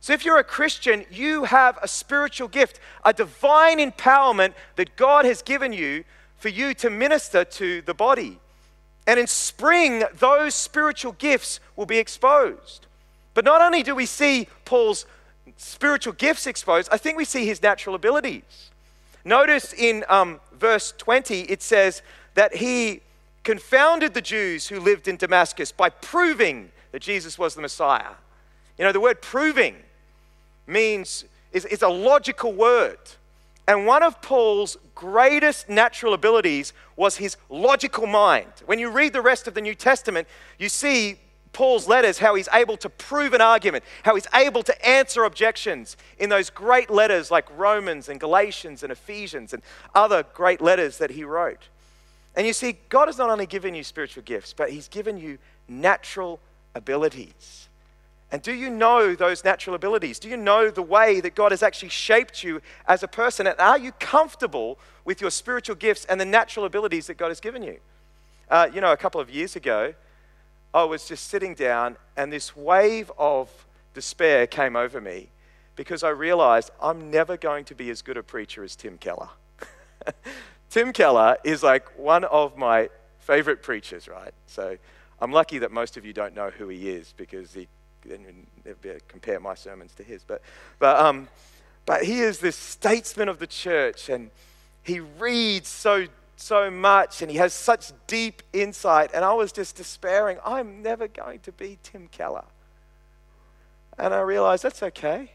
So, 0.00 0.12
if 0.12 0.24
you're 0.24 0.38
a 0.38 0.44
Christian, 0.44 1.06
you 1.10 1.44
have 1.44 1.78
a 1.80 1.88
spiritual 1.88 2.48
gift, 2.48 2.80
a 3.04 3.12
divine 3.12 3.78
empowerment 3.78 4.54
that 4.74 4.96
God 4.96 5.24
has 5.24 5.40
given 5.42 5.72
you 5.72 6.04
for 6.44 6.50
you 6.50 6.74
to 6.74 6.90
minister 6.90 7.42
to 7.42 7.80
the 7.80 7.94
body. 7.94 8.38
And 9.06 9.18
in 9.18 9.26
spring, 9.26 10.04
those 10.18 10.54
spiritual 10.54 11.12
gifts 11.12 11.58
will 11.74 11.86
be 11.86 11.96
exposed. 11.96 12.86
But 13.32 13.46
not 13.46 13.62
only 13.62 13.82
do 13.82 13.94
we 13.94 14.04
see 14.04 14.48
Paul's 14.66 15.06
spiritual 15.56 16.12
gifts 16.12 16.46
exposed, 16.46 16.90
I 16.92 16.98
think 16.98 17.16
we 17.16 17.24
see 17.24 17.46
his 17.46 17.62
natural 17.62 17.94
abilities. 17.94 18.68
Notice 19.24 19.72
in 19.72 20.04
um, 20.10 20.38
verse 20.52 20.92
20, 20.98 21.44
it 21.44 21.62
says 21.62 22.02
that 22.34 22.56
he 22.56 23.00
confounded 23.42 24.12
the 24.12 24.20
Jews 24.20 24.68
who 24.68 24.80
lived 24.80 25.08
in 25.08 25.16
Damascus 25.16 25.72
by 25.72 25.88
proving 25.88 26.72
that 26.92 27.00
Jesus 27.00 27.38
was 27.38 27.54
the 27.54 27.62
Messiah. 27.62 28.16
You 28.76 28.84
know, 28.84 28.92
the 28.92 29.00
word 29.00 29.22
proving 29.22 29.76
means 30.66 31.24
is, 31.52 31.64
is 31.64 31.80
a 31.80 31.88
logical 31.88 32.52
word. 32.52 32.98
And 33.66 33.86
one 33.86 34.02
of 34.02 34.20
Paul's 34.20 34.76
greatest 34.94 35.68
natural 35.68 36.12
abilities 36.12 36.72
was 36.96 37.16
his 37.16 37.36
logical 37.48 38.06
mind. 38.06 38.52
When 38.66 38.78
you 38.78 38.90
read 38.90 39.12
the 39.12 39.22
rest 39.22 39.48
of 39.48 39.54
the 39.54 39.60
New 39.60 39.74
Testament, 39.74 40.28
you 40.58 40.68
see 40.68 41.18
Paul's 41.54 41.88
letters 41.88 42.18
how 42.18 42.34
he's 42.34 42.48
able 42.52 42.76
to 42.78 42.90
prove 42.90 43.32
an 43.32 43.40
argument, 43.40 43.84
how 44.02 44.16
he's 44.16 44.26
able 44.34 44.62
to 44.64 44.86
answer 44.86 45.24
objections 45.24 45.96
in 46.18 46.28
those 46.28 46.50
great 46.50 46.90
letters 46.90 47.30
like 47.30 47.46
Romans 47.56 48.08
and 48.08 48.20
Galatians 48.20 48.82
and 48.82 48.92
Ephesians 48.92 49.54
and 49.54 49.62
other 49.94 50.24
great 50.34 50.60
letters 50.60 50.98
that 50.98 51.10
he 51.10 51.24
wrote. 51.24 51.68
And 52.36 52.46
you 52.46 52.52
see, 52.52 52.76
God 52.88 53.08
has 53.08 53.16
not 53.16 53.30
only 53.30 53.46
given 53.46 53.74
you 53.74 53.84
spiritual 53.84 54.24
gifts, 54.24 54.52
but 54.52 54.70
he's 54.70 54.88
given 54.88 55.16
you 55.16 55.38
natural 55.68 56.40
abilities. 56.74 57.63
And 58.34 58.42
do 58.42 58.52
you 58.52 58.68
know 58.68 59.14
those 59.14 59.44
natural 59.44 59.76
abilities? 59.76 60.18
Do 60.18 60.28
you 60.28 60.36
know 60.36 60.68
the 60.68 60.82
way 60.82 61.20
that 61.20 61.36
God 61.36 61.52
has 61.52 61.62
actually 61.62 61.90
shaped 61.90 62.42
you 62.42 62.60
as 62.88 63.04
a 63.04 63.06
person? 63.06 63.46
And 63.46 63.56
are 63.60 63.78
you 63.78 63.92
comfortable 63.92 64.76
with 65.04 65.20
your 65.20 65.30
spiritual 65.30 65.76
gifts 65.76 66.04
and 66.06 66.20
the 66.20 66.24
natural 66.24 66.66
abilities 66.66 67.06
that 67.06 67.14
God 67.14 67.28
has 67.28 67.38
given 67.38 67.62
you? 67.62 67.78
Uh, 68.50 68.68
you 68.74 68.80
know, 68.80 68.90
a 68.90 68.96
couple 68.96 69.20
of 69.20 69.30
years 69.30 69.54
ago, 69.54 69.94
I 70.74 70.82
was 70.82 71.06
just 71.06 71.28
sitting 71.28 71.54
down 71.54 71.96
and 72.16 72.32
this 72.32 72.56
wave 72.56 73.12
of 73.18 73.68
despair 73.94 74.48
came 74.48 74.74
over 74.74 75.00
me 75.00 75.28
because 75.76 76.02
I 76.02 76.08
realized 76.08 76.72
I'm 76.82 77.12
never 77.12 77.36
going 77.36 77.64
to 77.66 77.76
be 77.76 77.88
as 77.90 78.02
good 78.02 78.16
a 78.16 78.24
preacher 78.24 78.64
as 78.64 78.74
Tim 78.74 78.98
Keller. 78.98 79.28
Tim 80.70 80.92
Keller 80.92 81.36
is 81.44 81.62
like 81.62 81.96
one 81.96 82.24
of 82.24 82.56
my 82.56 82.90
favorite 83.20 83.62
preachers, 83.62 84.08
right? 84.08 84.34
So 84.46 84.76
I'm 85.20 85.30
lucky 85.30 85.58
that 85.58 85.70
most 85.70 85.96
of 85.96 86.04
you 86.04 86.12
don't 86.12 86.34
know 86.34 86.50
who 86.50 86.66
he 86.66 86.90
is 86.90 87.14
because 87.16 87.54
he 87.54 87.68
then 88.06 88.46
you 88.64 88.98
compare 89.08 89.40
my 89.40 89.54
sermons 89.54 89.92
to 89.94 90.02
his. 90.02 90.24
But, 90.24 90.42
but, 90.78 90.98
um, 90.98 91.28
but 91.86 92.04
he 92.04 92.20
is 92.20 92.38
this 92.38 92.56
statesman 92.56 93.28
of 93.28 93.38
the 93.38 93.46
church, 93.46 94.08
and 94.08 94.30
he 94.82 95.00
reads 95.00 95.68
so 95.68 96.06
so 96.36 96.70
much, 96.70 97.22
and 97.22 97.30
he 97.30 97.36
has 97.38 97.52
such 97.52 97.92
deep 98.06 98.42
insight. 98.52 99.10
And 99.14 99.24
I 99.24 99.32
was 99.32 99.52
just 99.52 99.76
despairing. 99.76 100.38
I'm 100.44 100.82
never 100.82 101.08
going 101.08 101.40
to 101.40 101.52
be 101.52 101.78
Tim 101.82 102.08
Keller. 102.08 102.44
And 103.98 104.12
I 104.12 104.20
realized 104.20 104.64
that's 104.64 104.82
okay. 104.82 105.32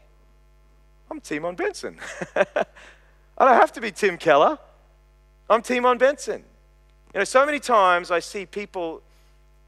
I'm 1.10 1.20
Timon 1.20 1.56
Benson. 1.56 1.98
I 2.36 2.44
don't 3.38 3.54
have 3.54 3.72
to 3.72 3.80
be 3.80 3.90
Tim 3.90 4.18
Keller. 4.18 4.58
I'm 5.48 5.62
Timon 5.62 5.98
Benson. 5.98 6.44
You 7.14 7.20
know, 7.20 7.24
so 7.24 7.44
many 7.44 7.58
times 7.58 8.10
I 8.10 8.20
see 8.20 8.46
people 8.46 9.02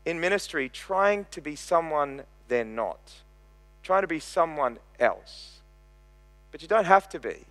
in 0.05 0.21
ministry 0.21 0.69
trying 0.69 1.27
to 1.31 1.41
be 1.41 1.57
someone 1.57 2.23
they're 2.53 2.65
not, 2.65 3.01
trying 3.83 4.03
to 4.03 4.07
be 4.07 4.21
someone 4.21 4.79
else. 5.01 5.61
But 6.51 6.61
you 6.61 6.69
don't 6.69 6.85
have 6.85 7.09
to 7.09 7.19
be. 7.19 7.47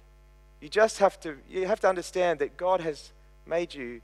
You 0.61 0.69
just 0.69 0.99
have 0.99 1.19
to, 1.21 1.37
you 1.49 1.65
have 1.65 1.79
to 1.79 1.89
understand 1.89 2.37
that 2.39 2.55
God 2.55 2.81
has 2.81 3.11
made 3.47 3.73
you 3.73 4.01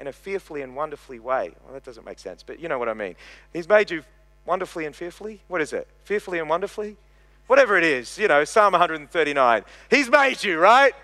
in 0.00 0.06
a 0.06 0.12
fearfully 0.12 0.62
and 0.62 0.74
wonderfully 0.74 1.18
way. 1.18 1.52
Well, 1.62 1.74
that 1.74 1.84
doesn't 1.84 2.06
make 2.06 2.18
sense, 2.18 2.42
but 2.42 2.58
you 2.58 2.68
know 2.68 2.78
what 2.78 2.88
I 2.88 2.94
mean. 2.94 3.16
He's 3.52 3.68
made 3.68 3.90
you 3.90 4.02
wonderfully 4.46 4.86
and 4.86 4.96
fearfully. 4.96 5.42
What 5.48 5.60
is 5.60 5.74
it? 5.74 5.86
Fearfully 6.04 6.38
and 6.38 6.48
wonderfully? 6.48 6.96
Whatever 7.46 7.76
it 7.76 7.84
is, 7.84 8.16
you 8.16 8.26
know, 8.26 8.44
Psalm 8.44 8.72
139. 8.72 9.64
He's 9.90 10.08
made 10.08 10.42
you, 10.42 10.58
right? 10.58 10.94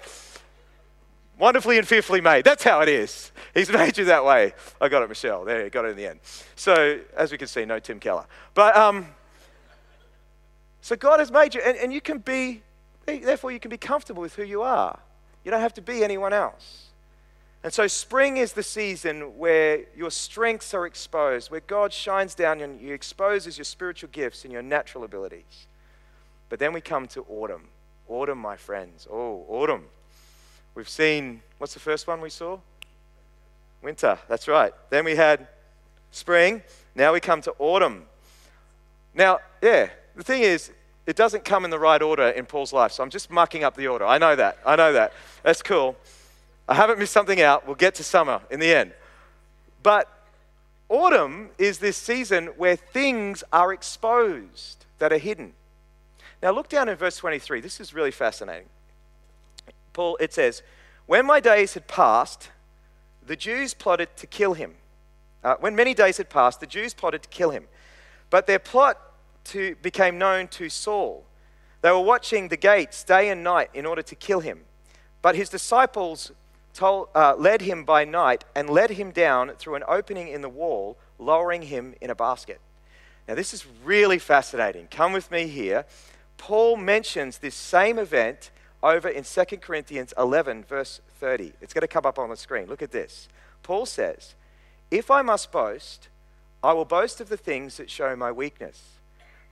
Wonderfully 1.38 1.76
and 1.76 1.86
fearfully 1.86 2.22
made. 2.22 2.46
That's 2.46 2.64
how 2.64 2.80
it 2.80 2.88
is. 2.88 3.32
He's 3.52 3.68
made 3.82 3.98
you 3.98 4.06
that 4.06 4.24
way. 4.24 4.54
I 4.80 4.88
got 4.88 5.02
it, 5.02 5.10
Michelle. 5.10 5.44
There, 5.44 5.64
you 5.64 5.68
got 5.68 5.84
it 5.84 5.88
in 5.88 5.96
the 5.96 6.06
end. 6.06 6.20
So, 6.54 7.00
as 7.14 7.30
we 7.30 7.36
can 7.36 7.48
see, 7.48 7.66
no 7.66 7.78
Tim 7.78 8.00
Keller. 8.00 8.24
But, 8.54 8.74
um, 8.74 9.08
so 10.86 10.94
God 10.94 11.18
has 11.18 11.32
made 11.32 11.52
you, 11.52 11.60
and, 11.62 11.76
and 11.76 11.92
you 11.92 12.00
can 12.00 12.18
be, 12.18 12.62
therefore, 13.06 13.50
you 13.50 13.58
can 13.58 13.70
be 13.70 13.76
comfortable 13.76 14.22
with 14.22 14.36
who 14.36 14.44
you 14.44 14.62
are. 14.62 14.96
You 15.44 15.50
don't 15.50 15.58
have 15.60 15.74
to 15.74 15.82
be 15.82 16.04
anyone 16.04 16.32
else. 16.32 16.90
And 17.64 17.72
so, 17.72 17.88
spring 17.88 18.36
is 18.36 18.52
the 18.52 18.62
season 18.62 19.36
where 19.36 19.80
your 19.96 20.12
strengths 20.12 20.74
are 20.74 20.86
exposed, 20.86 21.50
where 21.50 21.58
God 21.58 21.92
shines 21.92 22.36
down 22.36 22.60
and 22.60 22.80
you 22.80 22.94
exposes 22.94 23.58
your 23.58 23.64
spiritual 23.64 24.10
gifts 24.12 24.44
and 24.44 24.52
your 24.52 24.62
natural 24.62 25.02
abilities. 25.02 25.66
But 26.50 26.60
then 26.60 26.72
we 26.72 26.80
come 26.80 27.08
to 27.08 27.26
autumn. 27.28 27.64
Autumn, 28.08 28.38
my 28.38 28.54
friends. 28.54 29.08
Oh, 29.10 29.44
autumn. 29.48 29.86
We've 30.76 30.88
seen, 30.88 31.42
what's 31.58 31.74
the 31.74 31.80
first 31.80 32.06
one 32.06 32.20
we 32.20 32.30
saw? 32.30 32.60
Winter, 33.82 34.20
that's 34.28 34.46
right. 34.46 34.72
Then 34.90 35.04
we 35.04 35.16
had 35.16 35.48
spring. 36.12 36.62
Now 36.94 37.12
we 37.12 37.18
come 37.18 37.40
to 37.40 37.54
autumn. 37.58 38.04
Now, 39.16 39.40
yeah, 39.60 39.88
the 40.16 40.24
thing 40.24 40.42
is, 40.42 40.72
it 41.06 41.14
doesn't 41.14 41.44
come 41.44 41.64
in 41.64 41.70
the 41.70 41.78
right 41.78 42.02
order 42.02 42.28
in 42.28 42.46
Paul's 42.46 42.72
life. 42.72 42.92
So 42.92 43.02
I'm 43.02 43.10
just 43.10 43.30
mucking 43.30 43.62
up 43.62 43.76
the 43.76 43.86
order. 43.86 44.04
I 44.04 44.18
know 44.18 44.34
that. 44.34 44.58
I 44.66 44.74
know 44.74 44.92
that. 44.92 45.12
That's 45.44 45.62
cool. 45.62 45.96
I 46.68 46.74
haven't 46.74 46.98
missed 46.98 47.12
something 47.12 47.40
out. 47.40 47.66
We'll 47.66 47.76
get 47.76 47.94
to 47.96 48.04
summer 48.04 48.40
in 48.50 48.58
the 48.58 48.74
end. 48.74 48.92
But 49.82 50.08
autumn 50.88 51.50
is 51.58 51.78
this 51.78 51.96
season 51.96 52.46
where 52.56 52.74
things 52.74 53.44
are 53.52 53.72
exposed 53.72 54.84
that 54.98 55.12
are 55.12 55.18
hidden. 55.18 55.52
Now 56.42 56.50
look 56.50 56.68
down 56.68 56.88
in 56.88 56.96
verse 56.96 57.16
23. 57.18 57.60
This 57.60 57.80
is 57.80 57.94
really 57.94 58.10
fascinating. 58.10 58.68
Paul, 59.92 60.16
it 60.20 60.34
says, 60.34 60.62
When 61.06 61.24
my 61.24 61.38
days 61.38 61.74
had 61.74 61.86
passed, 61.86 62.50
the 63.24 63.36
Jews 63.36 63.74
plotted 63.74 64.16
to 64.16 64.26
kill 64.26 64.54
him. 64.54 64.74
Uh, 65.44 65.54
when 65.60 65.76
many 65.76 65.94
days 65.94 66.16
had 66.16 66.28
passed, 66.28 66.58
the 66.58 66.66
Jews 66.66 66.94
plotted 66.94 67.22
to 67.22 67.28
kill 67.28 67.50
him. 67.50 67.66
But 68.28 68.48
their 68.48 68.58
plot 68.58 68.98
to, 69.46 69.76
became 69.82 70.18
known 70.18 70.48
to 70.48 70.68
Saul. 70.68 71.24
They 71.82 71.90
were 71.90 72.00
watching 72.00 72.48
the 72.48 72.56
gates 72.56 73.04
day 73.04 73.28
and 73.28 73.44
night 73.44 73.70
in 73.74 73.86
order 73.86 74.02
to 74.02 74.14
kill 74.14 74.40
him. 74.40 74.60
But 75.22 75.36
his 75.36 75.48
disciples 75.48 76.32
told, 76.74 77.08
uh, 77.14 77.34
led 77.36 77.62
him 77.62 77.84
by 77.84 78.04
night 78.04 78.44
and 78.54 78.68
led 78.68 78.90
him 78.90 79.10
down 79.10 79.52
through 79.58 79.76
an 79.76 79.84
opening 79.88 80.28
in 80.28 80.42
the 80.42 80.48
wall, 80.48 80.96
lowering 81.18 81.62
him 81.62 81.94
in 82.00 82.10
a 82.10 82.14
basket. 82.14 82.60
Now, 83.26 83.34
this 83.34 83.52
is 83.52 83.66
really 83.84 84.18
fascinating. 84.18 84.86
Come 84.88 85.12
with 85.12 85.30
me 85.30 85.48
here. 85.48 85.84
Paul 86.38 86.76
mentions 86.76 87.38
this 87.38 87.54
same 87.54 87.98
event 87.98 88.50
over 88.82 89.08
in 89.08 89.24
2 89.24 89.44
Corinthians 89.56 90.12
11, 90.18 90.64
verse 90.64 91.00
30. 91.18 91.52
It's 91.60 91.72
going 91.72 91.82
to 91.82 91.88
come 91.88 92.06
up 92.06 92.18
on 92.18 92.30
the 92.30 92.36
screen. 92.36 92.66
Look 92.66 92.82
at 92.82 92.92
this. 92.92 93.28
Paul 93.62 93.86
says, 93.86 94.34
If 94.90 95.10
I 95.10 95.22
must 95.22 95.50
boast, 95.50 96.08
I 96.62 96.72
will 96.72 96.84
boast 96.84 97.20
of 97.20 97.28
the 97.28 97.36
things 97.36 97.78
that 97.78 97.90
show 97.90 98.14
my 98.14 98.30
weakness. 98.30 98.95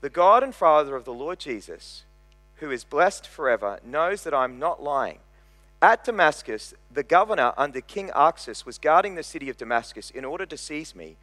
The 0.04 0.10
God 0.10 0.42
and 0.42 0.54
Father 0.54 0.96
of 0.96 1.06
the 1.06 1.14
Lord 1.14 1.38
Jesus, 1.38 2.02
who 2.56 2.70
is 2.70 2.84
blessed 2.84 3.26
forever, 3.26 3.80
knows 3.82 4.22
that 4.24 4.34
I'm 4.34 4.58
not 4.58 4.82
lying. 4.82 5.20
At 5.80 6.04
Damascus, 6.04 6.74
the 6.92 7.02
governor 7.02 7.54
under 7.56 7.80
King 7.80 8.10
Archelaus 8.10 8.66
was 8.66 8.76
guarding 8.76 9.14
the 9.14 9.22
city 9.22 9.48
of 9.48 9.56
Damascus 9.56 10.10
in 10.10 10.26
order 10.26 10.44
to 10.44 10.58
seize 10.58 10.94
me, 10.94 11.16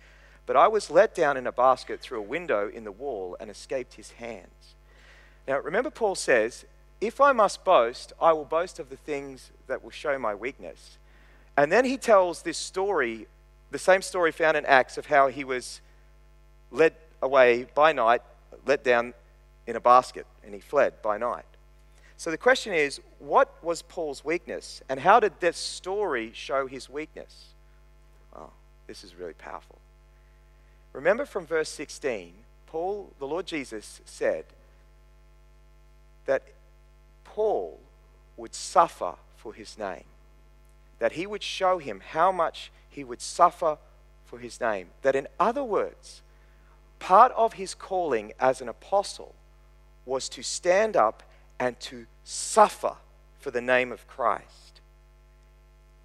but 0.48 0.56
I 0.56 0.68
was 0.68 0.90
let 0.90 1.14
down 1.14 1.38
in 1.38 1.46
a 1.46 1.52
basket 1.52 2.02
through 2.02 2.18
a 2.18 2.24
window 2.24 2.72
in 2.74 2.84
the 2.84 2.92
wall 2.92 3.38
and 3.40 3.52
escaped 3.52 3.94
his 3.94 4.14
hands. 4.14 4.74
Now, 5.48 5.60
remember, 5.60 5.92
Paul 5.92 6.16
says, 6.16 6.66
If 7.00 7.22
I 7.22 7.34
must 7.34 7.64
boast, 7.64 8.14
I 8.20 8.34
will 8.34 8.46
boast 8.46 8.80
of 8.80 8.90
the 8.90 8.98
things 8.98 9.52
that 9.68 9.84
will 9.84 9.92
show 9.92 10.18
my 10.18 10.34
weakness. 10.34 10.98
And 11.56 11.72
then 11.72 11.86
he 11.86 11.98
tells 11.98 12.42
this 12.42 12.58
story, 12.58 13.28
the 13.70 13.78
same 13.78 14.02
story 14.02 14.32
found 14.32 14.58
in 14.58 14.66
Acts, 14.66 14.98
of 14.98 15.06
how 15.06 15.28
he 15.28 15.44
was 15.44 15.82
led 16.72 16.96
away 17.22 17.68
by 17.76 17.94
night, 17.94 18.24
let 18.66 18.84
down 18.84 19.14
in 19.68 19.76
a 19.76 19.80
basket, 19.80 20.26
and 20.44 20.54
he 20.54 20.60
fled 20.60 21.02
by 21.02 21.18
night. 21.18 21.46
So 22.18 22.30
the 22.30 22.38
question 22.38 22.74
is 22.74 23.00
what 23.20 23.52
was 23.64 23.82
Paul's 23.82 24.24
weakness? 24.24 24.82
And 24.90 25.00
how 25.00 25.20
did 25.20 25.34
this 25.40 25.58
story 25.58 26.32
show 26.34 26.68
his 26.68 26.90
weakness? 26.90 27.48
Oh, 28.36 28.52
this 28.88 29.04
is 29.04 29.16
really 29.16 29.34
powerful. 29.34 29.80
Remember 30.94 31.26
from 31.26 31.46
verse 31.46 31.70
16, 31.70 32.34
Paul, 32.68 33.12
the 33.20 33.28
Lord 33.28 33.46
Jesus, 33.46 34.02
said 34.06 34.46
that 36.26 36.44
Paul 37.24 37.80
would 38.38 38.54
suffer 38.54 39.16
for 39.38 39.54
his 39.54 39.78
name, 39.78 40.04
that 41.00 41.14
he 41.14 41.26
would 41.26 41.44
show 41.44 41.80
him 41.80 42.02
how 42.12 42.32
much 42.32 42.72
he 42.90 43.04
would 43.04 43.22
suffer 43.22 43.78
for 44.26 44.38
his 44.40 44.62
name. 44.62 44.90
That, 45.02 45.16
in 45.16 45.28
other 45.40 45.64
words, 45.64 46.22
part 47.02 47.32
of 47.36 47.54
his 47.54 47.74
calling 47.74 48.32
as 48.40 48.62
an 48.62 48.70
apostle 48.70 49.34
was 50.06 50.30
to 50.30 50.44
stand 50.44 50.96
up 50.96 51.24
and 51.60 51.78
to 51.80 52.06
suffer 52.24 52.96
for 53.40 53.50
the 53.50 53.60
name 53.60 53.92
of 53.92 54.08
Christ. 54.08 54.82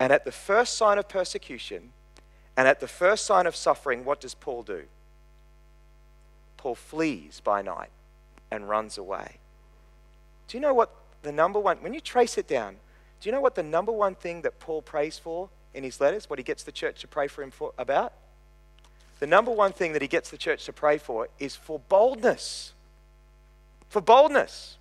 And 0.01 0.11
at 0.11 0.25
the 0.25 0.33
first 0.33 0.75
sign 0.75 0.97
of 0.97 1.07
persecution 1.07 1.93
and 2.57 2.67
at 2.67 2.81
the 2.81 2.89
first 2.89 3.27
sign 3.27 3.47
of 3.47 3.55
suffering, 3.55 4.07
what 4.07 4.21
does 4.21 4.35
Paul 4.35 4.63
do? 4.63 4.85
Paul 6.57 6.75
flees 6.75 7.43
by 7.45 7.61
night 7.61 7.91
and 8.51 8.67
runs 8.67 8.97
away. 8.97 9.37
Do 10.49 10.57
you 10.57 10.63
know 10.63 10.73
what 10.73 10.91
the 11.23 11.33
number 11.33 11.61
one, 11.61 11.77
when 11.83 11.93
you 11.93 12.01
trace 12.01 12.39
it 12.39 12.49
down, 12.49 12.77
do 13.21 13.29
you 13.29 13.33
know 13.33 13.43
what 13.43 13.55
the 13.55 13.63
number 13.63 13.93
one 13.93 14.15
thing 14.15 14.41
that 14.43 14.61
Paul 14.61 14.81
prays 14.81 15.19
for 15.19 15.51
in 15.75 15.85
his 15.85 16.01
letters, 16.01 16.31
what 16.31 16.39
he 16.39 16.43
gets 16.43 16.63
the 16.63 16.73
church 16.73 17.03
to 17.03 17.07
pray 17.07 17.29
for 17.29 17.43
him 17.43 17.51
for, 17.51 17.73
about? 17.77 18.15
The 19.19 19.27
number 19.27 19.51
one 19.51 19.73
thing 19.73 19.93
that 19.93 20.03
he 20.03 20.09
gets 20.09 20.31
the 20.31 20.37
church 20.37 20.65
to 20.67 20.73
pray 20.73 20.99
for 20.99 21.29
is 21.39 21.57
for 21.57 21.79
boldness. 21.79 22.73
For 23.89 24.01
boldness. 24.01 24.77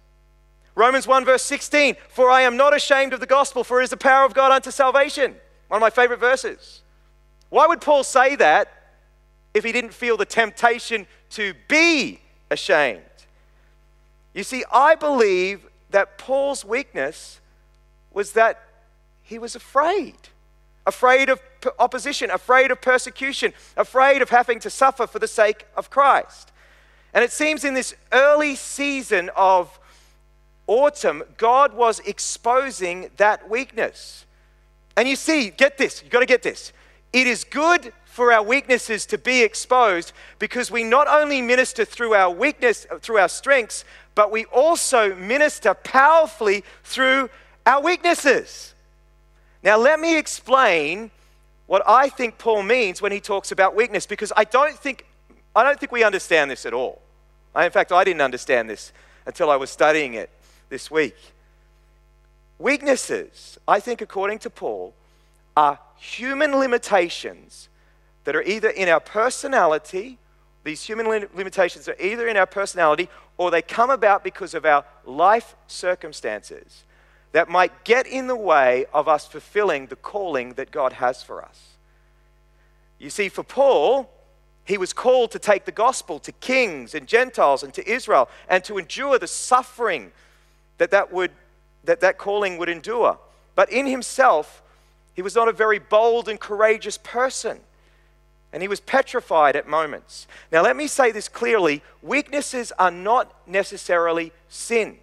Romans 0.76 1.08
1, 1.08 1.24
verse 1.24 1.44
16 1.44 1.96
For 2.10 2.30
I 2.30 2.42
am 2.42 2.58
not 2.58 2.76
ashamed 2.76 3.14
of 3.14 3.20
the 3.20 3.26
gospel, 3.26 3.64
for 3.64 3.80
it 3.80 3.86
is 3.86 3.90
the 3.92 3.98
power 3.98 4.26
of 4.26 4.34
God 4.34 4.52
unto 4.52 4.72
salvation. 4.72 5.36
One 5.68 5.78
of 5.78 5.82
my 5.82 5.90
favorite 5.90 6.20
verses. 6.20 6.82
Why 7.50 7.68
would 7.68 7.82
Paul 7.82 8.04
say 8.04 8.36
that 8.36 8.72
if 9.54 9.64
he 9.64 9.72
didn't 9.72 9.94
feel 9.94 10.18
the 10.18 10.26
temptation 10.26 11.08
to 11.32 11.54
be 11.68 12.20
ashamed? 12.52 13.02
You 14.34 14.44
see, 14.44 14.66
I 14.72 14.96
believe 14.96 15.66
that 15.92 16.18
Paul's 16.18 16.66
weakness 16.66 17.40
was 18.12 18.34
that 18.34 18.62
he 19.24 19.40
was 19.40 19.56
afraid. 19.56 20.16
Afraid 20.88 21.30
of 21.30 21.42
opposition, 21.80 22.30
afraid 22.30 22.72
of 22.72 22.82
persecution, 22.82 23.54
afraid 23.76 24.22
of 24.22 24.30
having 24.30 24.60
to 24.60 24.70
suffer 24.70 25.08
for 25.08 25.20
the 25.20 25.28
sake 25.28 25.66
of 25.76 25.90
Christ. 25.90 26.52
And 27.14 27.24
it 27.24 27.32
seems 27.32 27.64
in 27.64 27.74
this 27.74 27.96
early 28.12 28.56
season 28.56 29.32
of 29.36 29.80
autumn, 30.68 31.24
God 31.38 31.74
was 31.74 32.00
exposing 32.02 33.10
that 33.18 33.50
weakness. 33.50 34.26
And 34.98 35.08
you 35.08 35.16
see, 35.16 35.50
get 35.50 35.78
this, 35.78 36.02
you've 36.02 36.12
got 36.12 36.20
to 36.20 36.26
get 36.26 36.44
this. 36.44 36.72
It 37.14 37.28
is 37.28 37.44
good 37.44 37.94
for 38.06 38.32
our 38.32 38.44
weaknesses 38.44 39.06
to 39.08 39.18
be 39.18 39.42
exposed 39.42 40.14
because 40.40 40.70
we 40.70 40.84
not 40.84 41.08
only 41.08 41.42
minister 41.42 41.86
through 41.86 42.14
our 42.14 42.30
weakness, 42.30 42.86
uh, 42.92 43.00
through 43.00 43.18
our 43.18 43.30
strengths, 43.30 43.84
but 44.16 44.32
we 44.32 44.46
also 44.46 45.16
minister 45.16 45.74
powerfully 45.74 46.64
through 46.84 47.30
our 47.66 47.82
weaknesses. 47.82 48.75
Now, 49.66 49.80
let 49.80 50.00
me 50.00 50.16
explain 50.16 51.10
what 51.66 51.82
I 51.88 52.08
think 52.08 52.38
Paul 52.38 52.62
means 52.62 53.02
when 53.02 53.12
he 53.12 53.20
talks 53.20 53.52
about 53.52 53.76
weakness 53.76 54.06
because 54.06 54.32
I 54.38 54.44
don't 54.44 54.78
think, 54.78 55.08
I 55.56 55.64
don't 55.64 55.80
think 55.80 55.92
we 55.92 56.04
understand 56.04 56.52
this 56.52 56.68
at 56.68 56.74
all. 56.74 57.02
In 57.56 57.72
fact, 57.72 57.92
I 57.92 58.04
didn't 58.04 58.22
understand 58.22 58.70
this 58.70 58.94
until 59.26 59.50
I 59.50 59.56
was 59.56 59.72
studying 59.72 60.14
it 60.14 60.30
this 60.70 60.92
week. 60.92 61.16
Weaknesses, 62.60 63.58
I 63.68 63.80
think, 63.80 64.02
according 64.02 64.38
to 64.40 64.52
Paul, 64.52 64.94
are 65.58 65.80
human 65.98 66.58
limitations 66.58 67.68
that 68.26 68.36
are 68.36 68.44
either 68.44 68.70
in 68.70 68.88
our 68.88 69.00
personality, 69.00 70.20
these 70.64 70.84
human 70.84 71.08
limitations 71.34 71.90
are 71.90 72.00
either 72.00 72.28
in 72.28 72.38
our 72.38 72.46
personality 72.46 73.10
or 73.38 73.50
they 73.50 73.64
come 73.64 73.90
about 73.90 74.24
because 74.24 74.54
of 74.54 74.64
our 74.64 74.86
life 75.06 75.56
circumstances 75.66 76.85
that 77.36 77.50
might 77.50 77.84
get 77.84 78.08
in 78.08 78.28
the 78.28 78.36
way 78.36 78.86
of 78.94 79.10
us 79.10 79.28
fulfilling 79.28 79.88
the 79.88 79.96
calling 79.98 80.54
that 80.54 80.72
God 80.72 80.94
has 80.94 81.22
for 81.22 81.44
us. 81.44 81.74
You 82.98 83.10
see, 83.10 83.28
for 83.28 83.44
Paul, 83.44 84.10
he 84.64 84.78
was 84.78 84.94
called 84.94 85.32
to 85.32 85.40
take 85.40 85.66
the 85.66 85.74
gospel 85.74 86.18
to 86.20 86.32
kings 86.32 86.96
and 86.96 87.06
Gentiles 87.06 87.62
and 87.62 87.74
to 87.74 87.86
Israel 87.86 88.30
and 88.48 88.64
to 88.64 88.78
endure 88.78 89.20
the 89.20 89.28
suffering 89.28 90.14
that 90.78 90.92
that, 90.92 91.12
would, 91.12 91.32
that, 91.84 92.00
that 92.00 92.18
calling 92.18 92.58
would 92.58 92.70
endure. 92.70 93.20
But 93.54 93.70
in 93.70 93.86
himself, 93.86 94.64
he 95.14 95.22
was 95.22 95.36
not 95.36 95.50
a 95.50 95.52
very 95.52 95.78
bold 95.78 96.30
and 96.30 96.40
courageous 96.40 96.98
person. 96.98 97.60
And 98.54 98.62
he 98.62 98.70
was 98.70 98.80
petrified 98.80 99.58
at 99.58 99.68
moments. 99.68 100.26
Now, 100.54 100.62
let 100.62 100.78
me 100.78 100.88
say 100.88 101.12
this 101.12 101.28
clearly 101.28 101.84
weaknesses 102.02 102.72
are 102.80 102.92
not 102.92 103.36
necessarily 103.46 104.32
sin. 104.48 105.00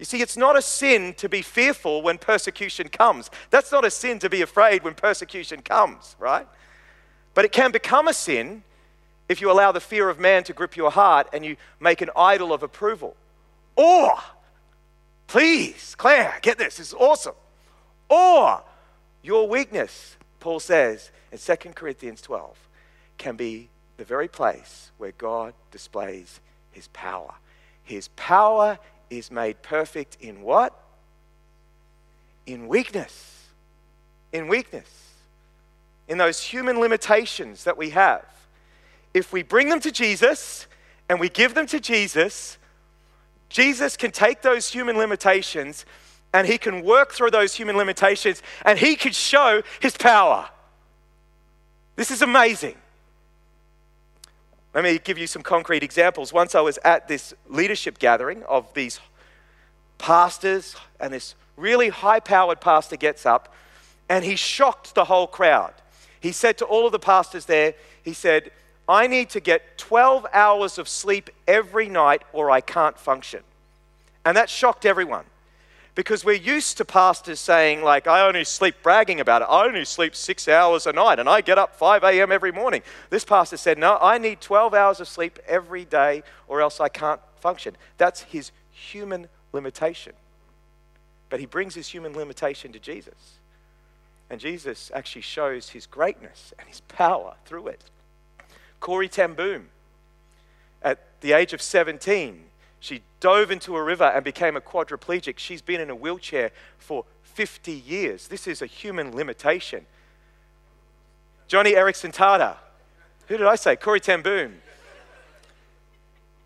You 0.00 0.06
see, 0.06 0.22
it's 0.22 0.38
not 0.38 0.56
a 0.56 0.62
sin 0.62 1.12
to 1.18 1.28
be 1.28 1.42
fearful 1.42 2.00
when 2.00 2.16
persecution 2.16 2.88
comes. 2.88 3.30
That's 3.50 3.70
not 3.70 3.84
a 3.84 3.90
sin 3.90 4.18
to 4.20 4.30
be 4.30 4.40
afraid 4.40 4.82
when 4.82 4.94
persecution 4.94 5.60
comes, 5.60 6.16
right? 6.18 6.48
But 7.34 7.44
it 7.44 7.52
can 7.52 7.70
become 7.70 8.08
a 8.08 8.14
sin 8.14 8.64
if 9.28 9.42
you 9.42 9.52
allow 9.52 9.72
the 9.72 9.80
fear 9.80 10.08
of 10.08 10.18
man 10.18 10.42
to 10.44 10.54
grip 10.54 10.74
your 10.74 10.90
heart 10.90 11.28
and 11.34 11.44
you 11.44 11.56
make 11.80 12.00
an 12.00 12.08
idol 12.16 12.54
of 12.54 12.62
approval. 12.62 13.14
Or, 13.76 14.14
please, 15.26 15.94
Claire, 15.96 16.38
get 16.40 16.56
this, 16.56 16.78
this 16.78 16.88
is 16.88 16.94
awesome. 16.94 17.34
Or, 18.08 18.62
your 19.22 19.46
weakness, 19.48 20.16
Paul 20.40 20.60
says 20.60 21.10
in 21.30 21.36
2 21.36 21.72
Corinthians 21.74 22.22
12, 22.22 22.56
can 23.18 23.36
be 23.36 23.68
the 23.98 24.04
very 24.04 24.28
place 24.28 24.92
where 24.96 25.12
God 25.18 25.52
displays 25.70 26.40
his 26.72 26.88
power. 26.88 27.34
His 27.84 28.08
power 28.16 28.78
is 29.10 29.30
made 29.30 29.60
perfect 29.62 30.16
in 30.20 30.42
what? 30.42 30.78
In 32.46 32.68
weakness. 32.68 33.46
In 34.32 34.48
weakness. 34.48 34.88
In 36.08 36.18
those 36.18 36.40
human 36.40 36.80
limitations 36.80 37.64
that 37.64 37.76
we 37.76 37.90
have. 37.90 38.24
If 39.12 39.32
we 39.32 39.42
bring 39.42 39.68
them 39.68 39.80
to 39.80 39.90
Jesus 39.90 40.66
and 41.08 41.18
we 41.18 41.28
give 41.28 41.54
them 41.54 41.66
to 41.66 41.80
Jesus, 41.80 42.56
Jesus 43.48 43.96
can 43.96 44.12
take 44.12 44.42
those 44.42 44.68
human 44.68 44.96
limitations 44.96 45.84
and 46.32 46.46
he 46.46 46.58
can 46.58 46.84
work 46.84 47.12
through 47.12 47.32
those 47.32 47.54
human 47.54 47.76
limitations 47.76 48.42
and 48.64 48.78
he 48.78 48.94
can 48.94 49.12
show 49.12 49.62
his 49.80 49.96
power. 49.96 50.48
This 51.96 52.12
is 52.12 52.22
amazing. 52.22 52.76
Let 54.74 54.84
me 54.84 54.98
give 55.02 55.18
you 55.18 55.26
some 55.26 55.42
concrete 55.42 55.82
examples. 55.82 56.32
Once 56.32 56.54
I 56.54 56.60
was 56.60 56.78
at 56.84 57.08
this 57.08 57.34
leadership 57.48 57.98
gathering 57.98 58.44
of 58.44 58.72
these 58.74 59.00
pastors, 59.98 60.76
and 61.00 61.12
this 61.12 61.34
really 61.56 61.88
high 61.88 62.20
powered 62.20 62.60
pastor 62.60 62.96
gets 62.96 63.26
up 63.26 63.54
and 64.08 64.24
he 64.24 64.36
shocked 64.36 64.94
the 64.94 65.04
whole 65.04 65.26
crowd. 65.26 65.74
He 66.20 66.32
said 66.32 66.58
to 66.58 66.64
all 66.64 66.86
of 66.86 66.92
the 66.92 66.98
pastors 66.98 67.46
there, 67.46 67.74
he 68.02 68.12
said, 68.12 68.50
I 68.88 69.06
need 69.06 69.30
to 69.30 69.40
get 69.40 69.78
12 69.78 70.26
hours 70.32 70.78
of 70.78 70.88
sleep 70.88 71.30
every 71.46 71.88
night 71.88 72.22
or 72.32 72.50
I 72.50 72.60
can't 72.60 72.98
function. 72.98 73.42
And 74.24 74.36
that 74.36 74.50
shocked 74.50 74.84
everyone 74.84 75.24
because 75.94 76.24
we're 76.24 76.36
used 76.36 76.76
to 76.78 76.84
pastors 76.84 77.40
saying, 77.40 77.82
like, 77.82 78.06
I 78.06 78.26
only 78.26 78.44
sleep, 78.44 78.76
bragging 78.82 79.20
about 79.20 79.42
it. 79.42 79.46
I 79.50 79.64
only 79.64 79.84
sleep 79.84 80.14
six 80.14 80.48
hours 80.48 80.86
a 80.86 80.92
night 80.92 81.18
and 81.18 81.28
I 81.28 81.40
get 81.40 81.58
up 81.58 81.74
5 81.74 82.04
a.m. 82.04 82.30
every 82.32 82.52
morning. 82.52 82.82
This 83.10 83.24
pastor 83.24 83.56
said, 83.56 83.78
No, 83.78 83.98
I 84.00 84.18
need 84.18 84.40
12 84.40 84.72
hours 84.74 85.00
of 85.00 85.08
sleep 85.08 85.38
every 85.46 85.84
day 85.84 86.22
or 86.48 86.60
else 86.60 86.80
I 86.80 86.88
can't 86.88 87.20
function. 87.40 87.76
That's 87.98 88.22
his 88.22 88.52
human 88.70 89.28
limitation. 89.52 90.12
But 91.28 91.40
he 91.40 91.46
brings 91.46 91.74
his 91.74 91.88
human 91.88 92.12
limitation 92.12 92.72
to 92.72 92.78
Jesus. 92.78 93.38
And 94.28 94.40
Jesus 94.40 94.92
actually 94.94 95.22
shows 95.22 95.70
his 95.70 95.86
greatness 95.86 96.54
and 96.58 96.68
his 96.68 96.80
power 96.80 97.34
through 97.44 97.68
it. 97.68 97.82
Corrie 98.78 99.08
ten 99.08 99.34
Boom, 99.34 99.68
at 100.82 100.98
the 101.20 101.32
age 101.32 101.52
of 101.52 101.60
17, 101.60 102.44
she 102.80 103.02
dove 103.20 103.50
into 103.50 103.76
a 103.76 103.82
river 103.82 104.04
and 104.04 104.24
became 104.24 104.56
a 104.56 104.60
quadriplegic. 104.60 105.38
She's 105.38 105.62
been 105.62 105.80
in 105.80 105.90
a 105.90 105.94
wheelchair 105.94 106.50
for 106.78 107.04
50 107.22 107.72
years. 107.72 108.28
This 108.28 108.46
is 108.46 108.62
a 108.62 108.66
human 108.66 109.14
limitation. 109.14 109.86
Joni 111.48 111.74
Eareckson 111.74 112.12
Tada. 112.14 112.56
Who 113.28 113.36
did 113.36 113.46
I 113.46 113.54
say? 113.56 113.76
Corrie 113.76 114.00
ten 114.00 114.22
Boom. 114.22 114.56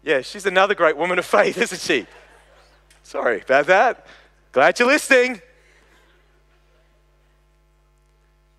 Yeah, 0.02 0.20
she's 0.20 0.44
another 0.44 0.74
great 0.74 0.96
woman 0.96 1.18
of 1.18 1.24
faith, 1.24 1.56
isn't 1.62 1.80
she? 1.80 2.06
Sorry 3.02 3.40
about 3.40 3.66
that. 3.66 4.06
Glad 4.52 4.78
you're 4.78 4.88
listening. 4.88 5.40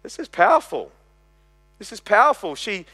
This 0.02 0.18
is 0.20 0.28
powerful. 0.28 0.92
This 1.78 1.92
is 1.92 2.00
powerful. 2.00 2.56
She 2.56 2.86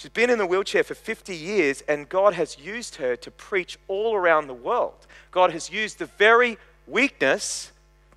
She's 0.00 0.10
been 0.10 0.30
in 0.30 0.38
the 0.38 0.46
wheelchair 0.46 0.82
for 0.82 0.94
50 0.94 1.36
years, 1.36 1.82
and 1.82 2.08
God 2.08 2.32
has 2.32 2.58
used 2.58 2.94
her 2.94 3.16
to 3.16 3.30
preach 3.30 3.78
all 3.86 4.14
around 4.14 4.46
the 4.46 4.54
world. 4.54 5.06
God 5.30 5.52
has 5.52 5.68
used 5.68 5.98
the 5.98 6.06
very 6.06 6.56
weakness 6.86 7.70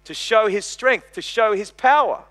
to 0.05 0.13
show 0.13 0.47
his 0.47 0.63
strength, 0.63 1.11
to 1.11 1.21
show 1.21 1.51
his 1.51 1.71
power. 1.71 2.23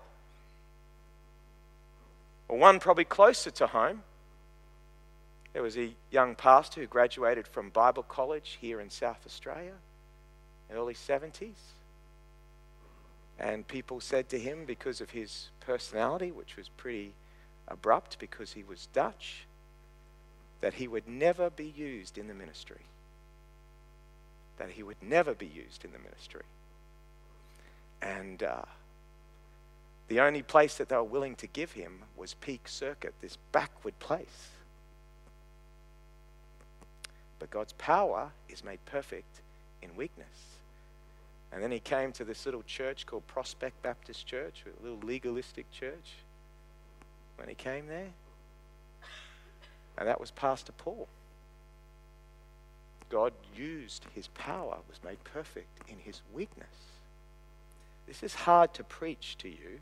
Or 2.47 2.57
one 2.57 2.79
probably 2.79 3.03
closer 3.03 3.51
to 3.51 3.67
home. 3.67 4.01
There 5.53 5.61
was 5.61 5.77
a 5.77 5.93
young 6.09 6.33
pastor 6.33 6.81
who 6.81 6.87
graduated 6.87 7.47
from 7.47 7.69
Bible 7.69 8.01
college 8.01 8.57
here 8.59 8.81
in 8.81 8.89
South 8.89 9.19
Australia, 9.23 9.75
early 10.71 10.95
70s. 10.95 11.51
And 13.37 13.67
people 13.67 13.99
said 13.99 14.29
to 14.29 14.39
him, 14.39 14.65
because 14.65 14.99
of 14.99 15.11
his 15.11 15.49
personality, 15.59 16.31
which 16.31 16.57
was 16.57 16.69
pretty 16.69 17.13
abrupt 17.73 18.19
because 18.19 18.53
he 18.53 18.63
was 18.63 18.87
Dutch, 18.93 19.45
that 20.61 20.75
he 20.75 20.87
would 20.87 21.07
never 21.07 21.49
be 21.49 21.73
used 21.75 22.17
in 22.17 22.27
the 22.27 22.33
ministry. 22.33 22.85
That 24.57 24.69
he 24.69 24.83
would 24.83 25.01
never 25.01 25.33
be 25.33 25.47
used 25.47 25.83
in 25.83 25.91
the 25.91 25.99
ministry. 25.99 26.43
And 28.01 28.43
uh, 28.43 28.61
the 30.07 30.21
only 30.21 30.43
place 30.43 30.77
that 30.77 30.89
they 30.89 30.95
were 30.95 31.03
willing 31.03 31.35
to 31.37 31.47
give 31.47 31.73
him 31.73 31.99
was 32.15 32.35
Peak 32.35 32.67
Circuit, 32.67 33.13
this 33.21 33.37
backward 33.51 33.97
place. 33.99 34.49
But 37.39 37.49
God's 37.49 37.73
power 37.73 38.31
is 38.47 38.63
made 38.63 38.79
perfect 38.85 39.41
in 39.81 39.95
weakness. 39.95 40.27
And 41.51 41.61
then 41.61 41.71
he 41.71 41.79
came 41.79 42.11
to 42.13 42.23
this 42.23 42.45
little 42.45 42.63
church 42.63 43.05
called 43.05 43.27
Prospect 43.27 43.81
Baptist 43.83 44.25
Church, 44.25 44.63
a 44.65 44.83
little 44.83 45.05
legalistic 45.05 45.69
church 45.71 46.23
when 47.43 47.49
he 47.49 47.55
came 47.55 47.87
there. 47.87 48.07
And 49.97 50.07
that 50.07 50.17
was 50.17 50.31
Pastor 50.31 50.71
Paul. 50.77 51.09
God 53.09 53.33
used 53.53 54.05
his 54.15 54.27
power, 54.29 54.77
was 54.87 55.03
made 55.03 55.21
perfect 55.25 55.89
in 55.89 55.97
his 55.99 56.21
weakness. 56.33 56.69
This 58.07 58.23
is 58.23 58.33
hard 58.33 58.73
to 58.75 58.83
preach 58.85 59.37
to 59.39 59.49
you 59.49 59.81